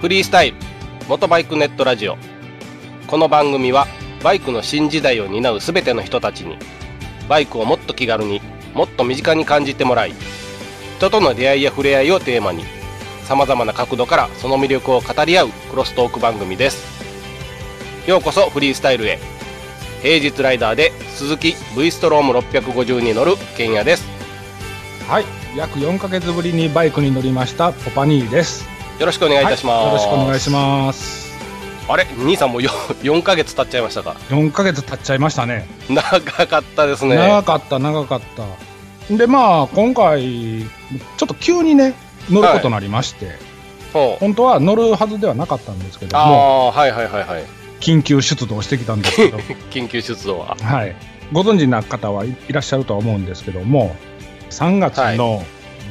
[0.00, 0.56] フリースタイル
[1.10, 2.16] 元バイクネットラジオ。
[3.06, 3.86] この番組は
[4.24, 6.56] バイクの新時代を担う全ての人たちに
[7.28, 8.40] バイクをもっと気軽に
[8.72, 10.14] もっと身近に感じてもらい
[10.96, 12.64] 人との出会いや触れ合いをテーマに
[13.24, 18.08] さまざまな角度からその魅力を語り合うクロストーク番組です。
[18.08, 19.18] ようこそフリースタイルへ。
[20.00, 24.08] 平日ライダーで鈴木 V ストローム650に乗るケンヤです。
[25.06, 28.79] はい、約4ヶ月ぶりにバイクに乗りましたポパニーです。
[29.00, 31.30] よろしくお願いいたします、はいよろしくお願いします。
[31.88, 32.04] あれ？
[32.18, 32.68] 兄さんもう 4,
[33.00, 35.66] 4ヶ月経っちゃいましたか？4ヶ月経っちゃいましたね。
[35.88, 37.16] 長かったですね。
[37.16, 38.20] 長かった、長かっ
[39.08, 39.16] た。
[39.16, 40.66] で、まあ、今回、
[41.16, 41.94] ちょっと急にね、
[42.28, 43.38] 乗ることになりまして、
[43.94, 44.20] ほう。
[44.20, 47.44] 本当は乗るはずではなかったんですけどあも、あはいはいはいはい。
[47.80, 49.38] 緊急出動してきたんですけど、
[49.72, 50.58] 緊急出動は。
[50.60, 50.94] はい。
[51.32, 53.96] ご存知な方はいいらっしゃるとは思うんですけども、
[54.50, 55.42] 3月の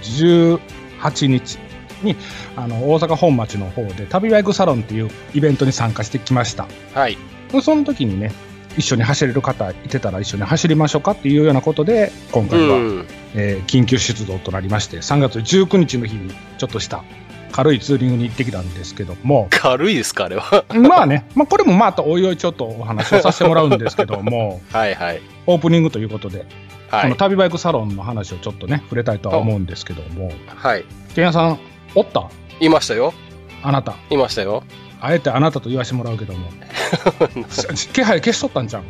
[0.03, 1.57] 18日
[2.03, 2.15] に、
[2.55, 6.67] あの大阪本町の方で旅バイクサロンっていうイベントに参加してきました。
[6.93, 7.17] はい。
[7.61, 8.31] その時にね、
[8.77, 13.05] 一緒に走れる方いてたら一緒に走りましょうかっていうようなことで、今う回は、ん。
[13.35, 17.03] えー緊急出動となりまして、3月19日の日にちょっとした
[17.51, 20.65] 軽いツーリングに行ってきたんですけども、軽いですかあれは。
[20.69, 25.21] まあね、まあこれもまたおいおいちょっとお話をさせてもらうんですけども、 はいはい。
[25.47, 26.45] オープニングということで、
[26.89, 27.03] はい。
[27.03, 30.85] この旅バイクサロンの話をちょっとね、触れたいとは思うんですけども、はい。
[31.15, 31.59] ケンヤさん、
[31.95, 32.29] おった？
[32.59, 33.13] いましたよ
[33.63, 33.95] あなた。
[34.09, 34.63] いましたよ
[35.01, 36.49] あえてあなたと言わしてもらうけども、
[37.93, 38.83] 気配消しとったんじゃん。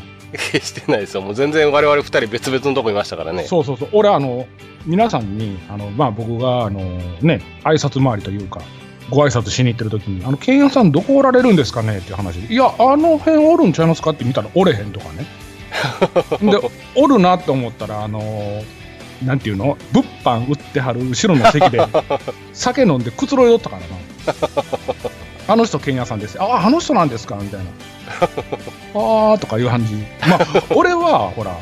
[0.51, 3.89] 決してないですよもう全然我々二人別々のとこいましたからねそうそうそう。
[3.93, 4.45] 俺、あの、
[4.85, 6.79] 皆さんに、あの、まあ、僕が、あの、
[7.21, 8.61] ね、挨拶回りというか、
[9.09, 15.25] ご挨拶しに行ってる時に、あの、ケンヤさんどこおられるんですかねっていう話で、いや、あの辺おるんちゃいますかって見たら、おれへんとかね。
[16.51, 16.59] で、
[16.95, 18.21] おるなって思ったら、あの、
[19.23, 19.77] なんていうの？
[19.91, 21.79] 物販売ってはる後ろの席で、
[22.53, 23.87] 酒飲んでくつろいどったからな。
[25.47, 26.41] あの人、ケンヤさんです。
[26.41, 27.35] あ、あの人なんですか？
[27.41, 27.65] みたいな。
[28.93, 29.95] あーとかいう感じ。
[30.27, 30.39] まあ、
[30.75, 31.55] 俺は、ほら、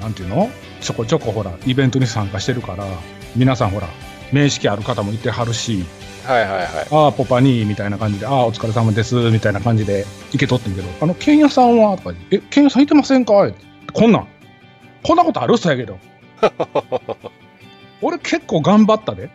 [0.00, 0.50] なんていうの？
[0.80, 2.84] ちょこちょこほら、イベントに参加してるから、
[3.36, 3.86] 皆さんほら、
[4.32, 5.84] 面識ある方もいてはるし、
[6.26, 13.32] はいはいはいああ、ポパニーみたいな感じで、ああ、お疲れ様です、みたいな感じで行けとってんけど、あの、ケンヤさんはとかえ、ケンヤさんいてませんか？
[13.92, 14.28] こんなん、
[15.02, 15.56] こんなことある？
[15.56, 15.98] そうやけど。
[18.02, 19.30] 俺結構頑張ったで。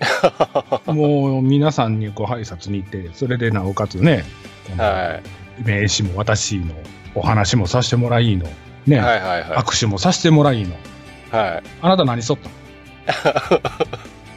[0.86, 4.24] もう皆さんにご挨拶に行って、それでなおかつね、
[4.76, 5.20] は
[5.64, 6.74] 名刺も渡しの、
[7.14, 8.44] お話もさせてもらいの、
[8.86, 10.70] ね、いはいはいは握手もさせてもらいの。
[10.70, 10.72] い
[11.30, 12.48] はいあなた何しとった
[13.30, 13.60] の？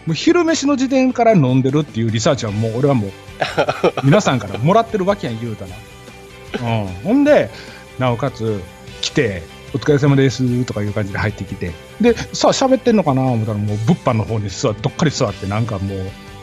[0.08, 3.12] もう昼飯の時点から飲んでるっていうリサーチはもう俺はもう
[4.06, 5.72] 皆さんからもらってるわけやん言うたら。
[6.82, 7.50] うん、ほんで
[8.00, 8.62] なおかつ
[9.02, 11.72] 来て「お疲れ様です」とかいう感じで入ってきて。
[12.02, 13.22] でさあ喋ってんのかな？
[13.24, 16.00] 思ったらもう物販の方に座ってどっかり座ってなんかもう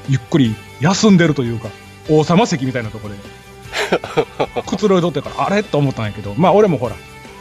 [0.08, 1.68] ゆっくり休んでるというか
[2.10, 3.20] 王様席みたいなところで。
[4.66, 5.62] くつろいとってからあれ？
[5.62, 6.34] と思ったんやけど。
[6.36, 6.96] まあ俺もほら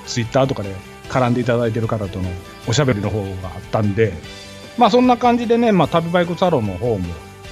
[0.07, 0.73] ツイッターとかで
[1.09, 2.29] 絡んでいただいてる方との
[2.67, 4.13] おしゃべりの方があったんで、
[4.77, 7.05] まあそんな感じでね、まあ旅バイクサロンの方も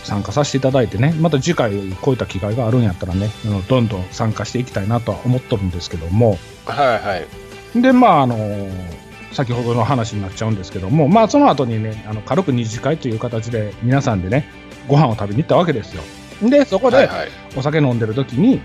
[0.03, 1.71] 参加させていただいてね、また次回
[2.01, 3.29] こういった機会があるんやったらね、
[3.67, 7.27] どんどん参加していきたいなとは思っとるんですけども、はいはい
[7.75, 8.37] で、まああの
[9.31, 14.45] 先ほどの話になっちゃうんですけども、まあその後にね、あの軽く二次会という形で皆さんでね、
[14.87, 16.03] ご飯を食べに行ったわけですよ。
[16.49, 17.09] で、そこで
[17.55, 18.61] お酒飲んでる時に、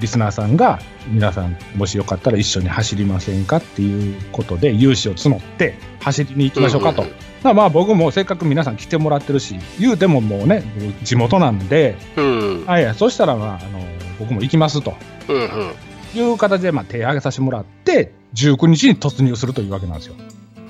[0.00, 7.02] リスナーさんが、皆さん、もしよかったら一緒に走りませんかっていうことで、融資を募って、走りに行きましょうかと。
[7.02, 12.66] うんうんまあまあ僕もせっかく皆さん来てもらってるし、言うてももうね、僕地元なんで、うん。
[12.66, 13.80] はい、そしたらまあ、あの、
[14.18, 14.94] 僕も行きますと。
[15.28, 15.72] うんうん
[16.14, 20.14] いう形で、まあ手を挙げさせてもらって、19日に突入するというわけなんですよ。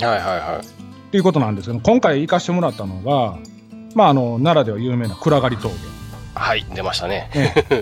[0.01, 0.67] はいはいはい。
[0.67, 3.39] っていうことなんですけど、今回行かしてもらったのが、
[3.95, 5.75] まああの、奈良では有名な暗がり峠。
[6.34, 7.28] はい出ましたね。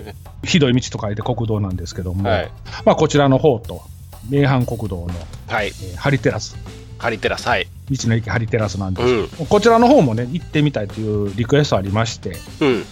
[0.43, 2.51] ひどい道と書いて国道なんですけども、はい。
[2.85, 3.81] まあこちらの方と、
[4.29, 5.07] 名阪国道の、
[5.47, 5.67] はい。
[5.67, 6.57] えーハリテラス、
[6.97, 7.67] ハリテラスはい。
[7.89, 9.45] 道の駅ハリテラスなんでうす、ん。
[9.47, 12.85] こちらの方もね、行ってみたいというリクエストありまして、うん。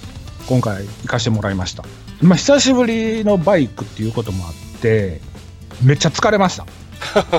[0.48, 1.84] 今回行かしてもらいました。
[2.22, 5.22] まあ久しぶりのバイクっていうこともあって、
[5.84, 6.66] めっちゃ疲れました。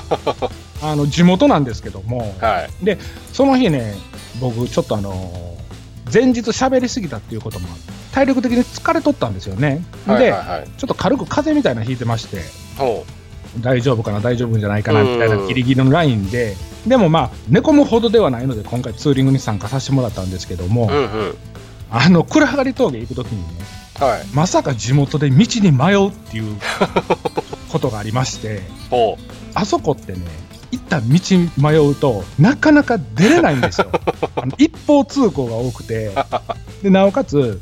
[0.81, 2.85] あの地元なんですけども、はい。
[2.85, 2.99] で
[3.33, 3.95] その日ね、
[4.41, 5.57] 僕、ちょっとあの
[6.13, 9.85] 前日喋りすぎたっていうこともあって、体力的に疲れとったんですよね。
[10.07, 10.69] で、はいはいはい。
[10.77, 12.43] ちょっと軽く風邪みたいなのひいてまして、
[12.77, 13.05] ほ
[13.61, 16.55] 大丈夫かな、大丈夫じゃないかなみたいなうんギリギリのラインで、
[16.87, 21.35] でもまあ、寝込むほどではないので、今回、ツーリングに参加させてもらったんですけども、ううんうん。
[21.91, 23.65] あの暗がり峠行くときにね、
[24.01, 26.57] はいまさか地元で道に迷うっていう
[27.71, 29.19] ことがありまして、ほ
[29.55, 30.21] あそこってね、
[30.71, 33.89] 一旦道に迷うとなかなか出れないんですよ。
[34.37, 36.13] あの一方通行が多くて
[36.83, 37.61] でなおかつ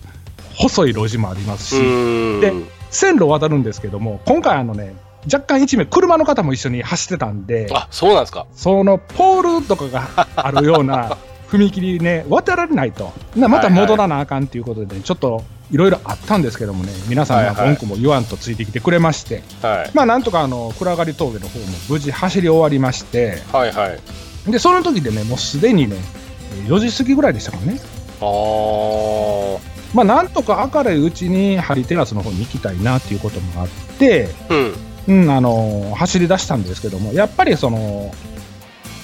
[0.54, 2.40] 細い路地もありますし、うん。
[2.40, 2.52] で
[2.90, 4.94] 線路を渡るんですけども、今回あのね、
[5.32, 8.46] 若干一名、車の方も一緒に走ってたんで、あ、そうなんですか。
[8.54, 11.16] そのポールとかがあるような
[11.50, 13.12] 踏切ね、渡られないと。
[13.34, 19.90] なまた戻らなあかんっていうことでね、ちょっといろいろあったんですけどもね、皆さんがはいはい文句も言わんとついてきてくれまして、はい。
[19.94, 24.50] まあなんとかあの、暗がり峠の方も無事走り終わりまして、はいはい。
[24.50, 25.96] で、その時でね、もうすでにね、
[26.66, 27.80] 4時過ぎぐらいでしたからね。
[28.20, 29.58] あー。
[29.92, 34.74] まあなんとか明るいうちにハリテラスの方に行きたいなっていうこともあって、うん。
[35.08, 38.12] うん、あの走り出したんですけども、やっぱりその、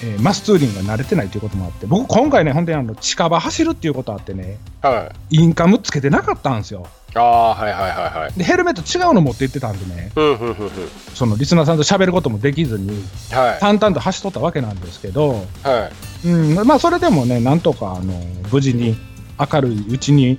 [0.03, 5.37] えーマスツーリングが慣れてないということもあって、僕、今回ね、本当にあの近場走るっていうことあってね、はい。
[5.37, 6.87] インカムつけてなかったんですよ。
[7.15, 8.33] ああ、はいはいはいはい。
[8.37, 10.71] で、ヘルメット違うの持って行ってたんでね、うん、うん、うん、うん。
[11.13, 13.59] そのリスナーさんと喋ることもできずに、はい。
[13.59, 15.89] 淡々と走っとったわけなんですけど、は
[16.23, 16.27] い。
[16.27, 18.13] うん、まあ、それでもね、なんとかあの
[18.51, 18.97] 無事に
[19.39, 20.37] 明るいうちに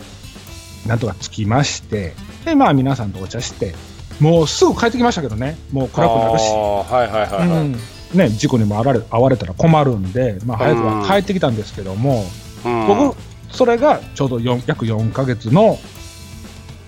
[0.86, 2.12] なんとか着きまして、
[2.44, 3.74] で、まあ、皆さんとお茶して、
[4.20, 6.42] もうすぐ帰ってきましたけどね、もう暗くなるし。
[6.42, 7.58] はいはいはいはい。
[7.60, 7.76] うん
[8.14, 12.24] ね、事故にも遭われ遭われたら困るんで、まあ、早くは帰ってきたんですけども、
[12.64, 13.16] うん僕、
[13.50, 15.78] それがちょうど4約4ヶ月の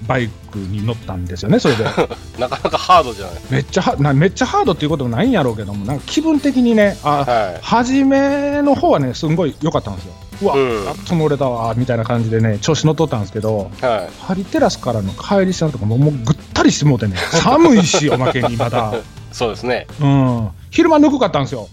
[0.07, 1.85] バイクに乗ったんですよね、それで。
[2.39, 3.35] なかなかハードじゃない。
[3.51, 10.13] めっちゃはなめっちゃハードっていうこともないんやろうけども、なんか気分的にね、あ、は初めの方はね、すんごい良かったんですよ。
[10.43, 13.85] うわ、うんやっと乗れたわ、みたいな感じでね、調子乗っとったんですけど、い。
[13.85, 14.09] はい。
[14.21, 18.95] ハリテラスからの帰りしのとかももうぐったりしてもうてね、寒いし、おまけにまだ。
[19.37, 19.87] そうですね。
[20.01, 20.49] うん。
[20.71, 21.69] 昼間ぬくかったんですよ。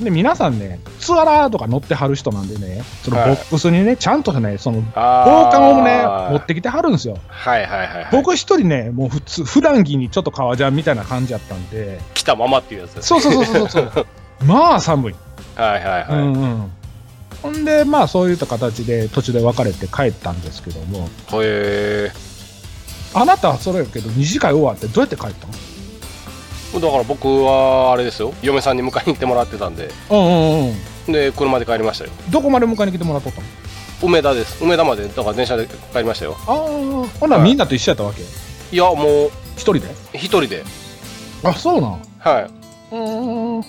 [0.00, 7.18] で、皆さんね、ツアラーとか乗ってはる人なんでね、そのボはいックスにね、ちゃんとね、そのあ防寒をね、ー持ってきてはるんですよ。
[7.26, 8.08] はいはいはいはい。
[8.12, 13.08] 僕一人ね、もう普通、普段着にちょっと革ジャンみたいな感じやったんで、来たままっていうやつです。
[13.08, 14.06] そうそうそうそうそう。
[14.46, 15.14] まあ寒い。
[15.56, 16.04] はいはいはい。
[16.12, 16.70] うんうん。
[17.42, 22.12] ほんで、まあそういった形で途中で別れて帰ったんですけども、へえ。
[23.14, 25.52] あなたはそれやけど、二次会終わってどうやって帰ったの
[26.80, 28.32] だから僕はあれですよ。
[28.42, 30.74] 嫁さんに迎えに行ってもらってたんで、うんうん
[31.06, 31.12] うん。
[31.12, 32.10] で車で帰りましたよ。
[32.30, 33.46] どこまで迎えに来てもらっとったの？
[34.02, 34.62] 梅田です。
[34.62, 36.36] 梅田までだから電車で帰りましたよ。
[36.46, 38.22] ああ、ほんならはいみんなと一緒やったわけ？
[38.22, 39.94] いやもう一人で？
[40.14, 40.64] 一人で、
[41.42, 42.02] あ、そうなん。
[42.18, 42.94] はい。
[42.94, 43.00] うん。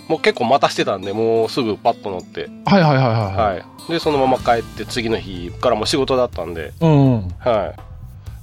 [0.08, 3.12] もう結構待たしてたんで、もうすぐパッと乗って、はいはいはいは
[3.54, 3.54] い。
[3.56, 3.92] はい。
[3.92, 7.28] でそのまま帰って次の日からもう仕事だったんで、うんうん。
[7.40, 7.82] はい。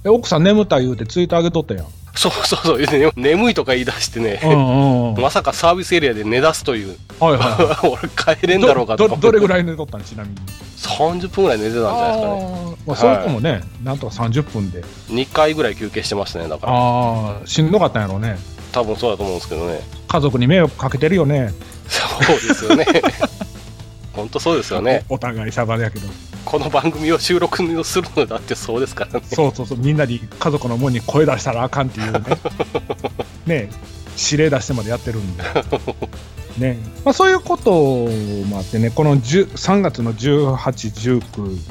[0.05, 1.85] え奥さん眠たい言うてツイート上げとったやん。
[2.15, 5.21] そうそうそう、ね眠いとか言い出してね、うんうんうん。
[5.21, 8.97] まさかサービスエリアで寝出すという、はいはいは 俺帰れんだろうかい。
[8.97, 10.03] とどどどれぐいらい寝とったん？
[10.03, 10.35] ちなみに。
[10.77, 12.27] 30分ぐらい寝てたんじゃないですか
[12.69, 12.75] ね。
[12.85, 14.83] まあ、それともね、なんとか30分で。
[15.09, 16.73] 2回ぐらい休憩してましたね、だから。
[16.73, 18.37] ああ、しんどかったんやろうね。
[18.71, 19.79] 多分そうだと思うんですけどね。
[20.07, 21.53] 家族に迷惑かけてるよね。
[21.87, 22.03] そ
[22.33, 22.85] うですよね。
[24.15, 25.03] 本当そうですよね。
[25.09, 26.07] お互いシャバだけど。
[26.45, 29.25] この番組を収録するのだってそうですからね。
[29.25, 32.19] そうそうそう、みんなに家族のもんに声出したらあかんっていうね。
[33.45, 33.69] ね
[34.17, 35.43] 指令出してまでやってるんで。
[36.57, 37.71] ねまあ、そういうこと
[38.47, 41.21] もあってね、この10 3月の18、19、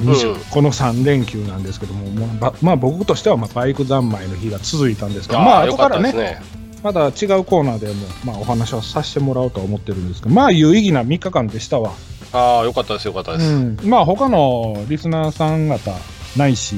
[0.03, 6.39] 20、うんこの3連休なんですけども、もうばまあ、僕としてはまあバイク三昧の日が続いたんですけど、まあ後からね。
[6.83, 11.93] まだ違うコーナーでも、まあ、お話をさせてもらおうとは思ってるんですけど、まあ、有意義な3日間でしたわ。
[12.35, 13.45] ああ、よかったです、よかったです。
[13.45, 15.91] うん、まあ、他のリスナーさん方
[16.35, 16.75] ないし、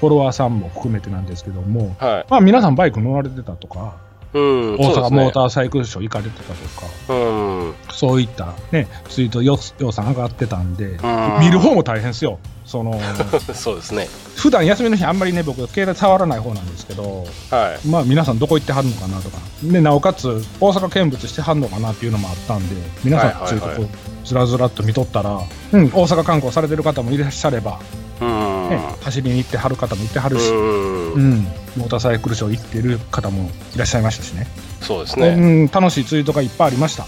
[0.00, 2.26] フォロワーさんも含めてなんですけども、はい。
[2.30, 3.96] まあ、皆さんバイク乗られてたとか、
[4.34, 5.44] うん、大阪モーター。
[5.46, 7.74] ーサイクルショー行かれてたとか、うん。
[7.92, 12.38] そういったね、ツイートよようさん上がってたんで、うん見る方も大変ですよ。
[12.64, 12.98] その
[13.54, 14.08] そうですね。
[14.36, 17.86] 普段休みの日あんまりね僕携帯触らない方なんですけどはい。
[17.86, 22.74] まあ皆さんどこ行ってはるのかなとかでなおかつ大阪見物してはんのかなっていうのもあったんで
[23.04, 23.88] 皆さんついてこう
[24.26, 25.40] ずらずらっと見とったら、
[25.72, 28.03] うん、大阪観光されてる方もいらっしゃれば、うん。
[28.20, 31.42] ね走りに行ってはる方もいてはるし、うんうん、
[31.76, 34.46] モーターサイクルショー行ってる方もいらっしゃいましたしね
[34.84, 35.28] そうですね。
[35.28, 37.06] うん、楽しいツイートがいっぱいありました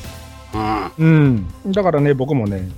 [0.98, 1.46] うん。
[1.64, 2.68] うん、だからね、僕もね、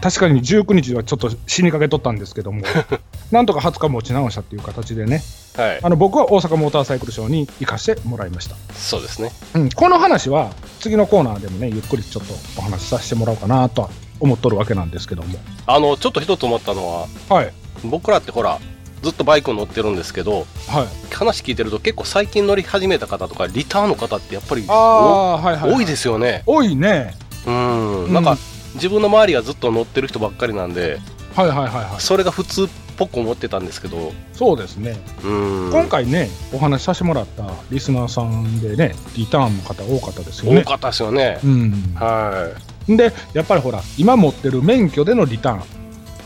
[0.00, 2.62] 確かに19日はちょっと死にかけとったんですけども、
[3.30, 5.22] なんとか20日持ち直したっていう形でね、
[5.56, 5.80] はい。
[5.82, 8.56] あの僕は大阪モーターサイクルショーに行かせてもらいました。
[8.74, 9.30] そうですね。
[9.54, 13.90] うん、この話は次のコーナーでもね、ゆっくりちょっとお話しさせてもらおうかなとは
[14.20, 15.38] 思っとるわけなんですけども。
[15.66, 17.52] あの、ちょっと一つ思ったのは、はい、
[17.90, 18.58] 僕らってほら、
[19.02, 21.14] ずっとバイク乗ってるんですけど、はい。
[21.14, 25.74] 話聞いてると結構最近乗り始めた方とか、リターンの方ってやっぱりはいはい。
[25.74, 26.42] 多いですよね。
[26.46, 27.14] 多いね。
[27.46, 28.04] うん。
[28.04, 28.36] うんなんか、
[28.74, 30.98] 自分の周りがずっと乗ってる人ばっかりなんで、
[31.34, 32.00] はいはいはいはい。
[32.00, 34.96] それが普通っぽく思ってたんですけど、そうですね。
[35.22, 35.70] うん。
[35.70, 40.62] 今回ね、お話しさせてもらったリスナーさんでね、リターンの方多かったですよね。
[40.62, 41.38] 多かったですよね。
[41.44, 41.94] うん。
[41.94, 42.50] は
[42.88, 45.62] で、やっぱりほら、今持ってる免許でのリターン。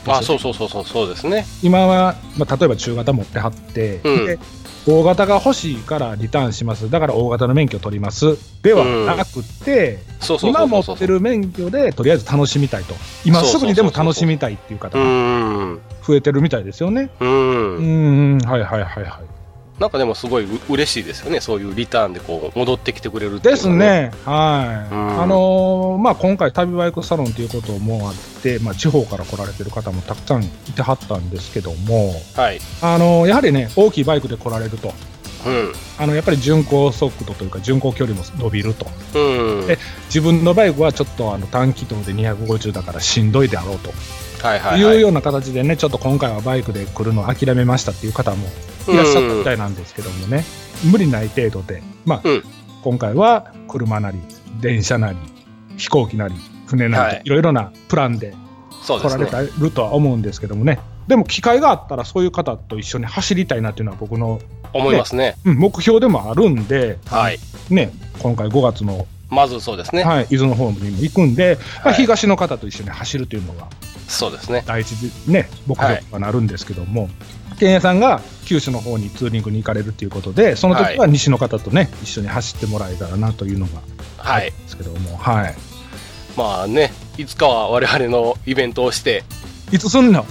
[0.07, 1.47] あそうそうそうそうそうですね。
[1.63, 4.27] 今は、まあ、例えば中型持ってはって、うん。
[4.27, 4.39] で
[4.87, 6.91] 大型が欲しいからリターンします。
[6.91, 8.39] だから大型の免許取ります。
[8.63, 9.99] ではなくて、
[10.43, 12.95] 今持ってる免許でとりあえず楽しみたいと。
[13.25, 15.81] 今すぐにでも楽しみたいっていう方うがん。
[16.07, 17.11] 増えてるみたいですよね。
[17.21, 18.41] ううんん。
[18.41, 19.40] はいはいはいはい。
[19.81, 21.41] なんかでもすごいう嬉しいですよね。
[21.41, 24.95] そういうリターンでこう戻ってきてくれるっていうですね、はい。
[24.95, 25.23] うん。
[25.23, 32.61] あのーまあ、今回、旅バイクサロンということもあって、まあ、地方から来られてる方もたくさんいてはったんですけども、はい。
[32.83, 34.93] あのーやはりね、大きいバイクで来られると、
[35.47, 35.73] うん。
[35.99, 39.71] あのやっぱり巡航速度というか、巡航距離も伸びると、うん。
[39.71, 43.95] え自分のバイクはちょっとあの短気筒で250だからしんどいであろうと。
[44.47, 44.93] はいはいはい。
[44.93, 48.47] いうような形でね、ちょっと今回はバイクで来るのを諦めましたっていう方も
[48.89, 50.45] いらっしゃったみたいなんですけどもね、
[50.91, 52.43] 無理ない程度で、まあ、うん。
[52.83, 54.19] 今回は車なり、
[54.61, 55.19] 電車なり、
[55.77, 56.35] 飛行機なり、
[56.67, 57.17] 船なりはい。
[57.19, 58.35] と、いろいろなプランで
[58.87, 64.41] 来られてるとは思うんですけどもね、でも機会があったらそういう方と一緒に走りたいなっていうのは僕の、
[64.73, 65.35] 思いますね。
[65.45, 67.39] うん目標でもあるんで、はい。
[67.69, 70.05] ね、今回5月の、まずそうですね。
[70.05, 71.95] はい、伊豆の方にも行くんで、まあはい。
[71.97, 73.69] 東の方と一緒に走るというのが
[74.09, 74.65] そうですね。
[74.67, 74.93] 第一
[75.29, 77.09] ね、目標とはなるんですけども、
[77.61, 83.83] 健也さんが九州の方にツーリングに行かれるということで、その時は西の方とね、一緒に走ってもらえたらなというのが
[84.17, 85.55] あはいですけども、はい。
[86.39, 89.25] まあねいつかは我々のイベントをして。
[89.71, 90.25] いつすんの？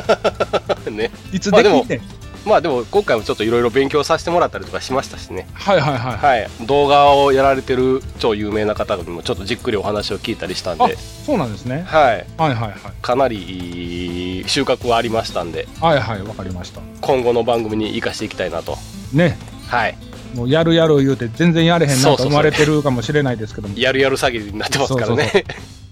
[0.90, 1.10] ね。
[1.32, 2.23] いつできんねん、まあ
[2.60, 5.46] でも今回もちょっといろいろ勉強させてもらったりとかしましたしね。
[5.54, 6.16] はいはいはい。
[6.16, 6.66] はい。
[6.66, 10.96] 動画をやられてる超有名な方にもちょっとじっくりお話を聞いたりしたんで。
[10.96, 11.84] そうなんですね。
[11.86, 12.26] はい。
[12.36, 12.74] はいはいはい。
[13.00, 15.66] かなり収穫はありましたんで。
[15.80, 16.80] はいはい、わかりました。
[17.00, 18.76] 今後の番組に生かしていきたいなと。
[19.12, 19.96] ね、はい。
[20.34, 22.26] もうやるやる言うて全然やれへんなそうそうそう。
[22.26, 25.30] と思われてるかもしれないですけども、やるやる詐欺になってますからね。
[25.32, 25.38] そ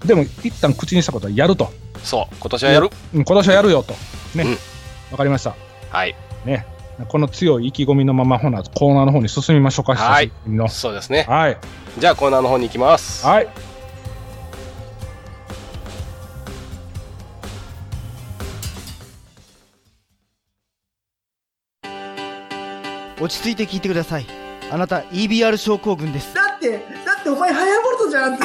[0.04, 1.73] うでも一旦口にしたことはやると。
[2.02, 2.35] そう。
[2.40, 2.90] 今年はやる。
[3.14, 3.25] うん。
[3.25, 3.94] 今年はやるよと。
[4.35, 4.44] ね。
[4.44, 5.16] わ、うん。
[5.16, 5.54] かりました。
[5.90, 6.66] はいね。
[7.08, 10.30] この強い意気込みのまま、ほな、コーナーの方に進みましょうか、はい
[10.68, 11.58] そうですねはい。
[11.99, 13.49] じゃあコーナーの方に行きますはい。
[23.20, 24.26] 落ち着いて聞いてください
[24.72, 26.78] あなた EBR 症候群ですだって、だ
[27.20, 28.44] ってお前ハヤボルトじゃんって。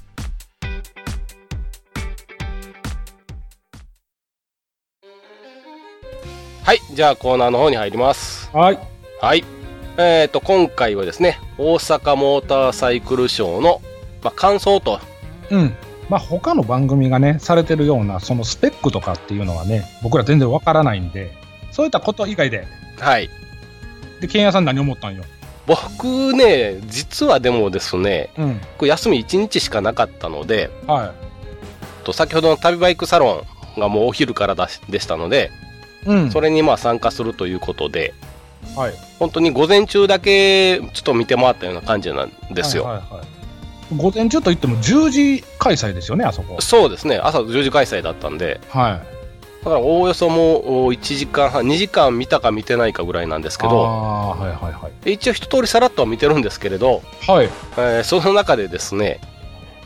[6.63, 8.79] はいじゃあコーナーの方に入りますはい。
[9.19, 9.43] はい
[9.97, 13.81] えー、と今回はですね大阪モーターサイクルショーの、
[14.23, 14.99] まあ、感想と
[15.49, 15.73] うん。
[16.09, 21.31] まあ、他の番組がね、されてるような、そのスペックとかっていうのはね、僕ら全然わからないんで、
[21.71, 22.67] そういったこと以外で、
[22.99, 23.29] はい
[24.19, 25.23] で、ケンヤさん何思ったんよ？
[25.67, 28.61] 僕ね実はでもですねうん。
[28.77, 31.13] これ休み1日しかなかったのでは
[32.03, 33.45] と先ほどの旅バイクサロ
[33.77, 35.70] ンがもうお昼からだしでしたのでい。
[36.05, 36.31] うん。
[36.31, 38.13] それにまあ参加するということで
[38.75, 38.93] はい。
[39.19, 43.27] 本当に午前中だけちょっと見て回ったような感じなんですよ、はいはいはい
[43.97, 46.61] 午前中といっても10時開催ですよね、あそこ。
[46.61, 49.01] そうですね朝10時開催だったんでは
[49.61, 49.65] い。
[49.65, 55.05] だからおおよそもうお1時間半2時間見たか見てないかぐらいなんですけどはいはいはい。
[55.05, 57.49] で一応一通りさらっとは見てるんですけれど、はい。
[57.77, 59.19] えーその中でですね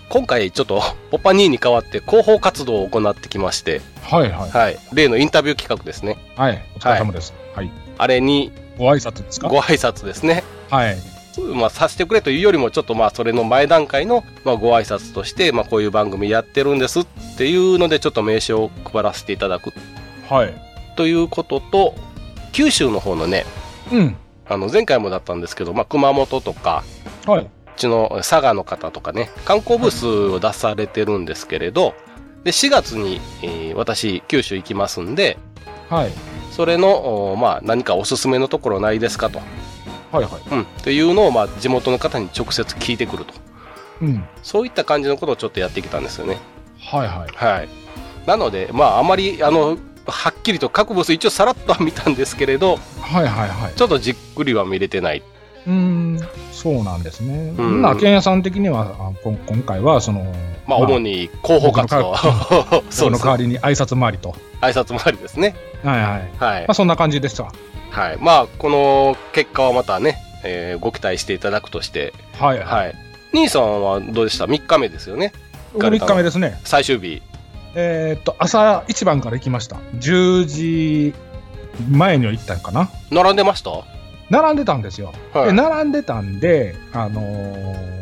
[0.09, 0.81] 今回ちょっと
[1.11, 4.49] ポッパ2に代わって広報活動を行ってきまして、はいはい。
[4.51, 6.63] はい、例のインタビュー企画ですねはい。
[6.75, 7.33] お疲れ様です。
[7.55, 7.71] はい。
[7.97, 9.49] あれにご挨拶ですか？
[9.49, 10.97] ご挨拶ですねはい。
[11.53, 17.05] まあ、させてくれというよりもちょっとまあそれの前段階のまあご挨拶としてまあこういう番組やってるんですっ
[17.37, 19.73] ていうのでちょっと名刺を配らせていただく
[20.29, 20.53] はい。
[20.95, 21.93] ということと
[22.53, 23.45] 九州の方のね
[23.91, 24.15] うん。
[24.47, 26.83] あの前回もだったんですけど、まあ、熊本とか
[27.25, 27.47] はい。
[27.75, 31.93] うちの佐賀の方とかね観光ブースを出されてるんですけれど
[32.43, 35.37] で4月に、えー私九州行きますんで
[35.89, 36.11] はい。
[36.51, 39.39] それの、おまあ、何かおすすめのところないですかと、
[40.11, 40.49] はいはい。
[40.51, 43.33] うん、っていうのを、まあ、地元の方に直接聞いてくると
[44.01, 44.23] うん。
[44.41, 46.37] そういった感じのことをちょっとやってきたんですよね
[46.79, 47.35] はいはい。
[47.35, 47.69] はい
[48.25, 49.77] なのでまああまりあの
[50.07, 53.73] はっきりと各ブース一応さらっとは見たんですけれどはいはいはい。
[53.75, 55.21] ちょっとじっくりは見れてない
[55.67, 56.19] うーん。
[56.65, 57.51] そうなんですね。
[57.51, 60.33] んほんなら、ケンヤさん的には、あこん今回は、その、
[60.65, 62.15] まあ主に広報活動
[62.89, 64.33] その代わりに挨拶回りと。
[64.61, 65.53] 挨拶回りですね
[65.83, 66.29] はいはい。
[66.39, 66.73] まはいあ、。
[66.73, 67.51] そんな感じですわ。
[67.91, 68.17] はい。
[68.19, 72.67] まあ、この結果はまたね、えーご期待していただくとして、はいはい。
[72.67, 72.95] はい。
[73.33, 75.33] 兄さんはどうでした ?3 日目ですよね。
[75.73, 76.59] 僕3日目ですね。
[76.63, 77.21] 最終日。
[77.75, 79.75] えーっと、朝一番から行きました。
[79.99, 81.13] 10時
[81.91, 82.89] 前には行ったんかな。
[83.11, 83.69] 並んでました？
[84.29, 85.13] 並んでたんですよ。
[85.33, 87.95] はいで、並んでたんで、あのー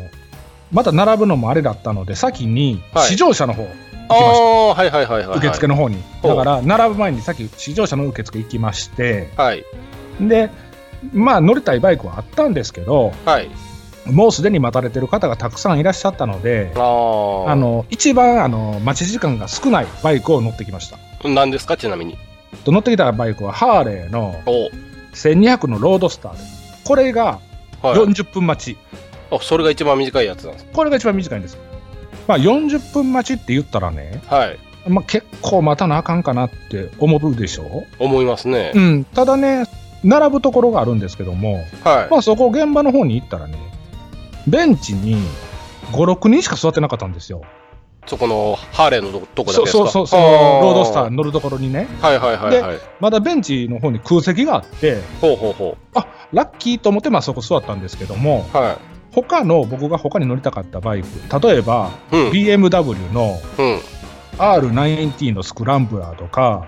[0.72, 3.68] また並ぶのもあれだったので、先にはい試乗車の方、
[4.08, 5.38] ああ、はいはいはいはい、はい。
[5.38, 6.02] 受付の方に。
[6.22, 9.64] だから、並ぶ前に先、試乗車の受付行きまして、はい。
[10.20, 10.50] で、
[11.12, 13.50] まあ、乗りたいバイクはあったんですけど、はい。
[14.06, 20.98] もうすでに待たれてる方がたくさんいらっしゃったので、あの、一番、あの、待ち時間が少ないバイクを乗ってきました。
[21.26, 22.18] 何ですかちなみに。
[22.64, 24.70] と乗ってきたバイクは、ハーレーのお
[25.14, 26.82] 1200のロードスターです。
[26.84, 27.40] これが
[27.82, 27.94] はい。
[27.96, 28.78] 40分待ち。
[29.30, 30.66] あ、それが一番短いやつなんです。
[30.72, 31.58] これが一番短いんです。
[32.26, 34.58] まあ、40分待ちって言ったらね、はい。
[34.88, 37.84] まあ、結構待たなあかんかなって思うでしょ？
[37.98, 38.72] 思いますね。
[38.74, 39.04] うん。
[39.04, 39.64] ただね、
[40.02, 42.10] 並ぶところがあるんですけども、はい。
[42.10, 43.58] まあ、そこ現場の方に行ったらね、
[44.46, 45.16] ベンチに
[45.92, 47.42] 5、6人しか座ってなかったんですよ。
[48.06, 49.78] そこのハーレーのととこだけですか？
[49.78, 50.22] そうそう、その
[50.62, 52.78] ロードスター乗るところにね、はいはいはいはい。
[53.00, 58.56] まだベンチの方に空席があって、ほうほうほあラッキーと思ってまあそこ座ったんですけども、う。
[58.56, 58.78] は
[59.12, 61.06] 他の僕が他に乗りたかったバイク、
[61.40, 62.16] 例えばい。
[62.16, 62.30] うん。
[62.30, 63.80] BMW のうん。
[64.38, 66.66] R90 のスクランブラーとか、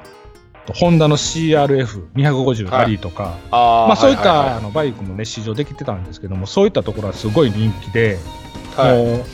[0.75, 3.88] ホンダの CRF250 ラリーとか、ああ。
[3.88, 8.19] まあ、そういっはたあのバイクもね、試乗できてたんですけども、そういったところはすごい人気で、
[8.76, 9.05] いはいはい。
[9.05, 9.25] もう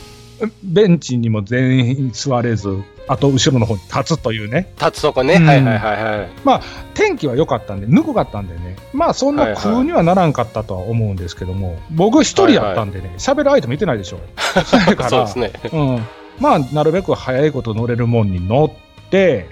[0.63, 5.35] ベンチにも全員座れず、あと後ろの方に立つというね、立つとこね。
[5.35, 6.61] うんはいはいはいはい。
[6.93, 14.19] 天気は良かったんで、ぬくかったんでね、まあそんな空にはならんかったとは思うんですけども、僕一人やったんでね、喋、る相手もいてないでしょ。
[14.65, 15.51] それから、そうですね。
[15.71, 16.07] うん、
[16.39, 19.47] まあなるべく早いこと乗れるもんに乗って、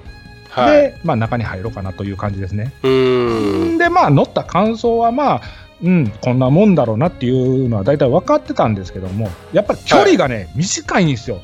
[0.50, 0.82] はい。
[0.82, 2.74] で、まあ中に入ろうかなという感じですね。
[2.84, 3.78] うーん。
[3.78, 5.42] で、まあ乗った感想はまあ、
[5.84, 11.41] うん、こんなもんだろうなっていうのは大体分かってたんですけども、やっぱり距離がね、短いんですよ。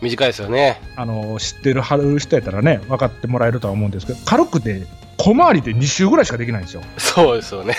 [0.00, 0.80] 短いですよね。
[0.96, 4.86] あの、知ってるはる人やったらね、分かってもらえるとは思うんですけど、軽くて、
[5.16, 6.82] 小回りで2周ぐらいしかできないんですよ。
[6.96, 7.74] そうですよね。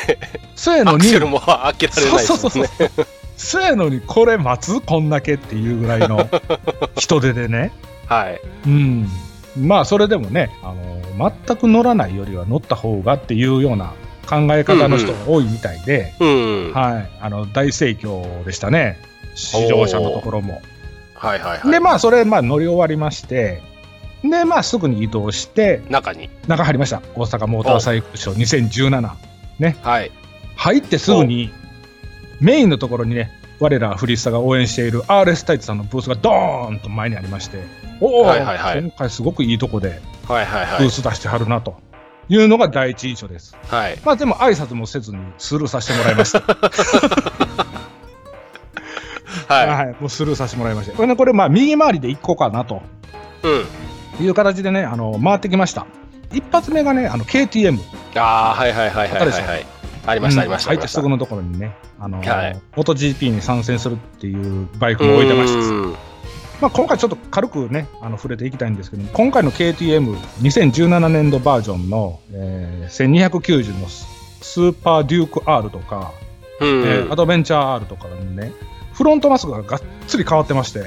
[0.56, 2.52] そうやのに、アクセルも開けられないですそうそう。
[2.52, 3.08] そうそう。
[3.38, 6.30] そうやのに、これ待つこんだけっていうぐらいの
[6.98, 7.72] 人手でね。
[8.08, 8.42] はい。
[8.68, 9.10] うん。
[9.58, 13.94] まあ、それでもね、あの、全く乗らないよりは乗った方がっていうような
[14.30, 16.74] 考え方の人が多いみたいで、うん。
[16.74, 17.10] はいはい。
[17.22, 19.00] あの、大盛況でしたね。
[19.34, 20.62] 試乗車のところも。
[21.16, 21.72] はいはい。
[21.72, 23.62] で、まあ、それ、まあ、乗り終わりまして、
[24.24, 26.30] で、まあ、すぐに移動して、中に。
[26.48, 27.02] 中入りました。
[27.16, 28.68] 大阪モーターサイクルショー
[29.58, 29.74] 2017。
[29.82, 30.12] はい。
[30.56, 31.52] 入ってすぐに、
[32.40, 37.62] メインのところにね、我らフリスタが応援している RS タイツさんのブースがドーンと前にありまして、
[38.00, 40.80] おお、はいはいはい今回すごくいいとこではいはいはい。
[40.80, 41.89] ブース出してはるなとい
[42.38, 43.58] うのが第一印象です。
[43.68, 43.98] はい。
[44.06, 46.42] まあでも挨拶もせずにスルーさせてもらいました。
[49.48, 50.96] ははい、もうスルーさせてもらいました。
[50.96, 52.84] これね、これまあ右回りで行こうかなと
[53.44, 53.48] い。
[53.48, 54.26] うん。
[54.26, 55.88] いう形でね、あの、回ってきました。
[56.32, 57.80] 一発目がね、あの、KTM。
[58.16, 59.66] ああ、はいはいはいはいはいはい。
[60.06, 60.70] ありましたありました。
[60.70, 65.96] 入ってすぐのところにね、あの、はいモト GP に参戦するっていうバイクも置いてましたしうん
[66.62, 76.12] まあ、今回ちょっと軽くね、あの触れていきたいんですけども、今回の KTM2017 年度バージョンの、えー1290のスーパーデューク R とか、
[76.60, 78.52] うんえーアドベンチャー R とかのね、
[78.94, 80.86] フロントマスクががっつり変わってまして、う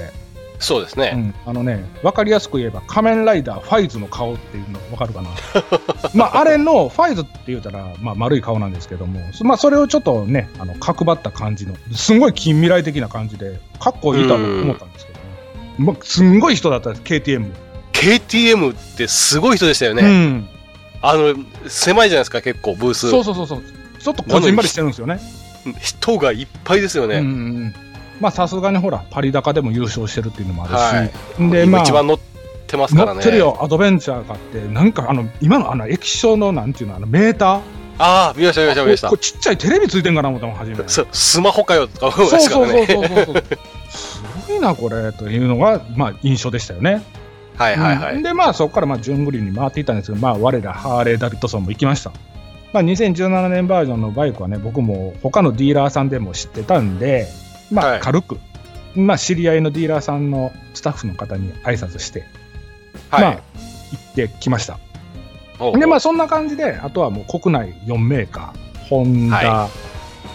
[0.63, 1.11] そうですね。
[1.11, 5.31] ん、あのね、わかりやすく言えば仮面ライダーファイズの顔っていうのわかるかな？
[6.15, 15.12] まあ、あれのファイズって言うたら、まあ、丸い顔なんですけども、そまあ、それをちょっとね、あの、角張った感じの、すんごい近未来的な感じで、かっこいいとは思ったんですけどね。
[15.79, 17.51] まあ、すんごい人だったです、KTM。
[17.93, 20.03] KTM ってすごい人でしたようね。
[20.03, 20.49] ん。
[21.03, 21.35] あの、
[21.69, 23.11] 狭いじゃないですか、結構ブース。
[23.11, 23.63] そうそうそうそう。
[23.99, 25.21] ちょっとこじんまりしてるんですよね。
[25.81, 27.17] 人がいっぱいですよね。
[27.19, 27.35] うんうんう
[27.67, 27.75] ん。
[28.21, 32.19] まあ、さすがにほら、パリ高でも優勝してるっていうのもあるし、はいで、まあ、今一番乗っ
[32.67, 33.15] てますからね。
[33.15, 37.61] 乗ってるよ、アドベンチャーがあって、なんかあの、今のあの液晶のなんていうの、あのメーター？
[37.99, 39.17] ああ、見ました見ました見ましたこ。
[39.17, 40.77] れちっちゃいテレビついてんかな思ったもん、初め。
[40.89, 42.87] そうスマホかよとか思いましたかそうそうらね。
[42.87, 43.45] そうそうそう。
[44.57, 47.03] いな、これ、というのが、まあ、印象でしたよね。
[47.57, 48.17] はいはいはい。
[48.17, 52.13] うんで、まあ、そこから、まあ、順繰りに回っていったんですけど、まあ、我ら、ハーレー・ダビッドソンも行きました。
[52.73, 57.29] まあ、2017年バージョンのバイクはね、僕も他のディーラーさんでも知ってたんで、
[57.71, 58.39] まあ、はい軽く、
[58.95, 62.25] まあ、知り合いのディーラーさんのスタッフの方に挨拶して、
[63.11, 63.23] はい。
[63.23, 64.79] まあ、行ってきました。
[65.79, 69.69] で、まあ、そんな感じで、あとはもう国内4メーカー、ホンダ、は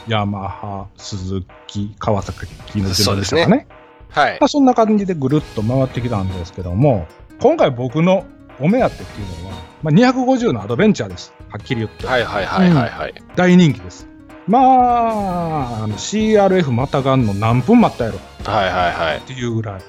[0.08, 2.48] ヤマハ、スズキ、川崎
[2.80, 3.68] のそうですねね。
[4.10, 4.46] はいま。
[4.46, 7.08] あ、そんな感じでぐるっと回ってきたんですけども、
[7.42, 8.26] 今回僕の
[8.60, 11.34] お目当てっていうのは、まあ、250のアドベンチャーです。
[11.50, 12.08] はっきり言って。
[12.08, 13.14] はいはいはいはいはい。
[13.36, 14.08] 大人気です。
[14.48, 19.22] まあ、あの CRF またがんの何分待ったやろっはいはいはい。
[19.22, 19.82] ていうぐらい。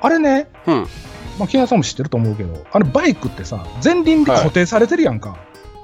[0.00, 0.86] あれね、うん。
[1.38, 5.38] まあ、木屋さんも知ってると思うけど、あのバイクってさ、前輪で固定されてるやんか。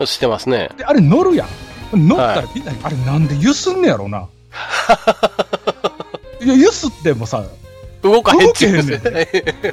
[0.05, 0.71] 知ってますね。
[0.77, 1.49] で、あれ乗るやん。
[1.93, 4.29] 乗ったはらみんなに、あれなんでゆすんねやろな。
[6.41, 7.45] いや、ゆすってもさ、
[8.03, 9.71] 動かへんっちゅうん動けへ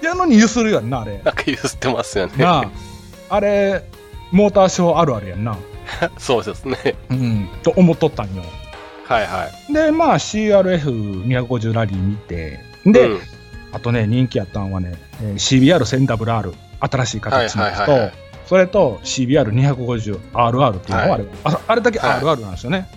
[0.00, 0.04] ん。
[0.04, 1.20] やのにゆするやんな、あれ。
[1.24, 2.32] なんか言ってますよね。
[2.36, 2.70] なあ。
[3.30, 3.84] あれ、
[4.30, 5.56] モーターショーあるあるやんな。
[6.18, 6.94] そうですね。
[7.10, 7.48] うん。
[7.62, 8.42] と思っとったんよ。
[9.04, 9.72] はいはい。
[9.72, 13.20] で、まあ CRF250 ラリー見て、で、うん
[13.70, 18.12] あとね、人気やったんはね、えー CBR1000WR、新しい形のやつと、はいはいはいはい
[18.48, 22.88] それと CBR250RR っていうのは、はいあれああれだけはい RR なんですよね。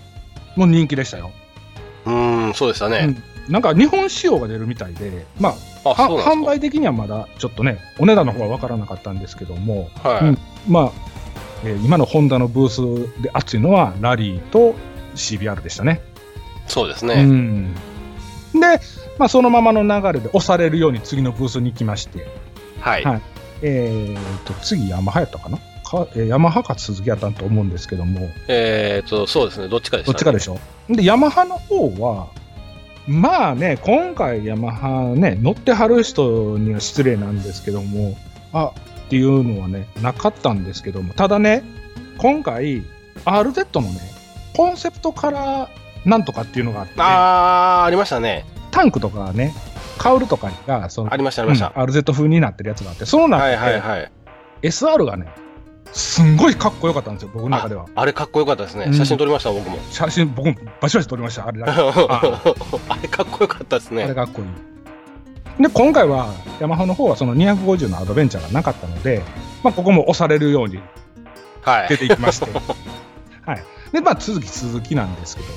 [0.56, 1.32] もう人気でしたよ。
[2.06, 3.06] うーん、そうでしたね。
[3.08, 10.26] うんなんか日本仕様が出るみたいで、まあ、あ、販売的にはまだちょっとね、お値段の方は分からなかったんですけども、はい。
[10.26, 10.38] うん
[10.70, 10.92] まあ、
[11.64, 12.70] えー今のホンダのブー
[13.18, 14.76] スで熱いのはラリーと
[15.16, 16.02] CBR でしたね。
[16.68, 17.24] うそうですね。
[17.24, 17.80] ん、で、
[19.18, 22.28] まあ、そのままの流れで押されるように次のブースに行きまして、
[22.80, 23.04] はい。
[23.04, 23.22] はい
[23.64, 25.60] えー、と次、ヤマハやったかな？
[25.92, 29.68] か、えーヤマハか鈴木やったと思うんですけども、えっと、そうですね。
[29.68, 30.14] どっちかでしたね。
[30.14, 30.58] どっちかでしょ？
[30.90, 32.28] で、ヤマハの方は、
[33.08, 38.16] まあね、今回ヤマハね、乗ってはる人には失礼なんですけども、
[38.54, 38.74] あっ
[39.10, 41.64] ていうのはね、なかったんですけども、ただね、
[42.18, 42.84] 今回、
[43.26, 44.00] RZ のね、
[44.56, 48.46] コンセプトカラーなんとかっていうのがあって、あー、ありましたね。
[48.72, 49.54] タンクとかがね、
[49.98, 51.74] カウルとかが、そのありました、ありました。
[51.76, 54.12] うん RZ 風になってるやつがあって、その中はで、いはいはい。
[54.62, 55.28] SR がね、
[55.94, 57.86] すんごいかっこよかったんですよ、僕の中では。
[57.96, 58.86] あれかっこよかったですね。
[58.86, 59.78] うん写真撮りました、僕も。
[59.92, 61.62] 写真、僕もバシバシ撮りました、あれ。
[61.66, 64.16] あれかっこよかったですあれね。
[64.16, 64.72] かっこいい。
[65.64, 69.22] で、今回は、ヤマハの方はその250のアドベンチャーがなかったので、
[69.64, 70.80] まあ、ここも押されるように
[71.62, 71.90] はい。
[71.90, 72.48] 出ていきまして。
[73.46, 73.64] はい。
[73.92, 75.56] で、まあ、続き続きなんですけども、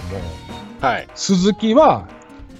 [0.80, 1.08] はい。
[1.14, 2.06] 鈴木は、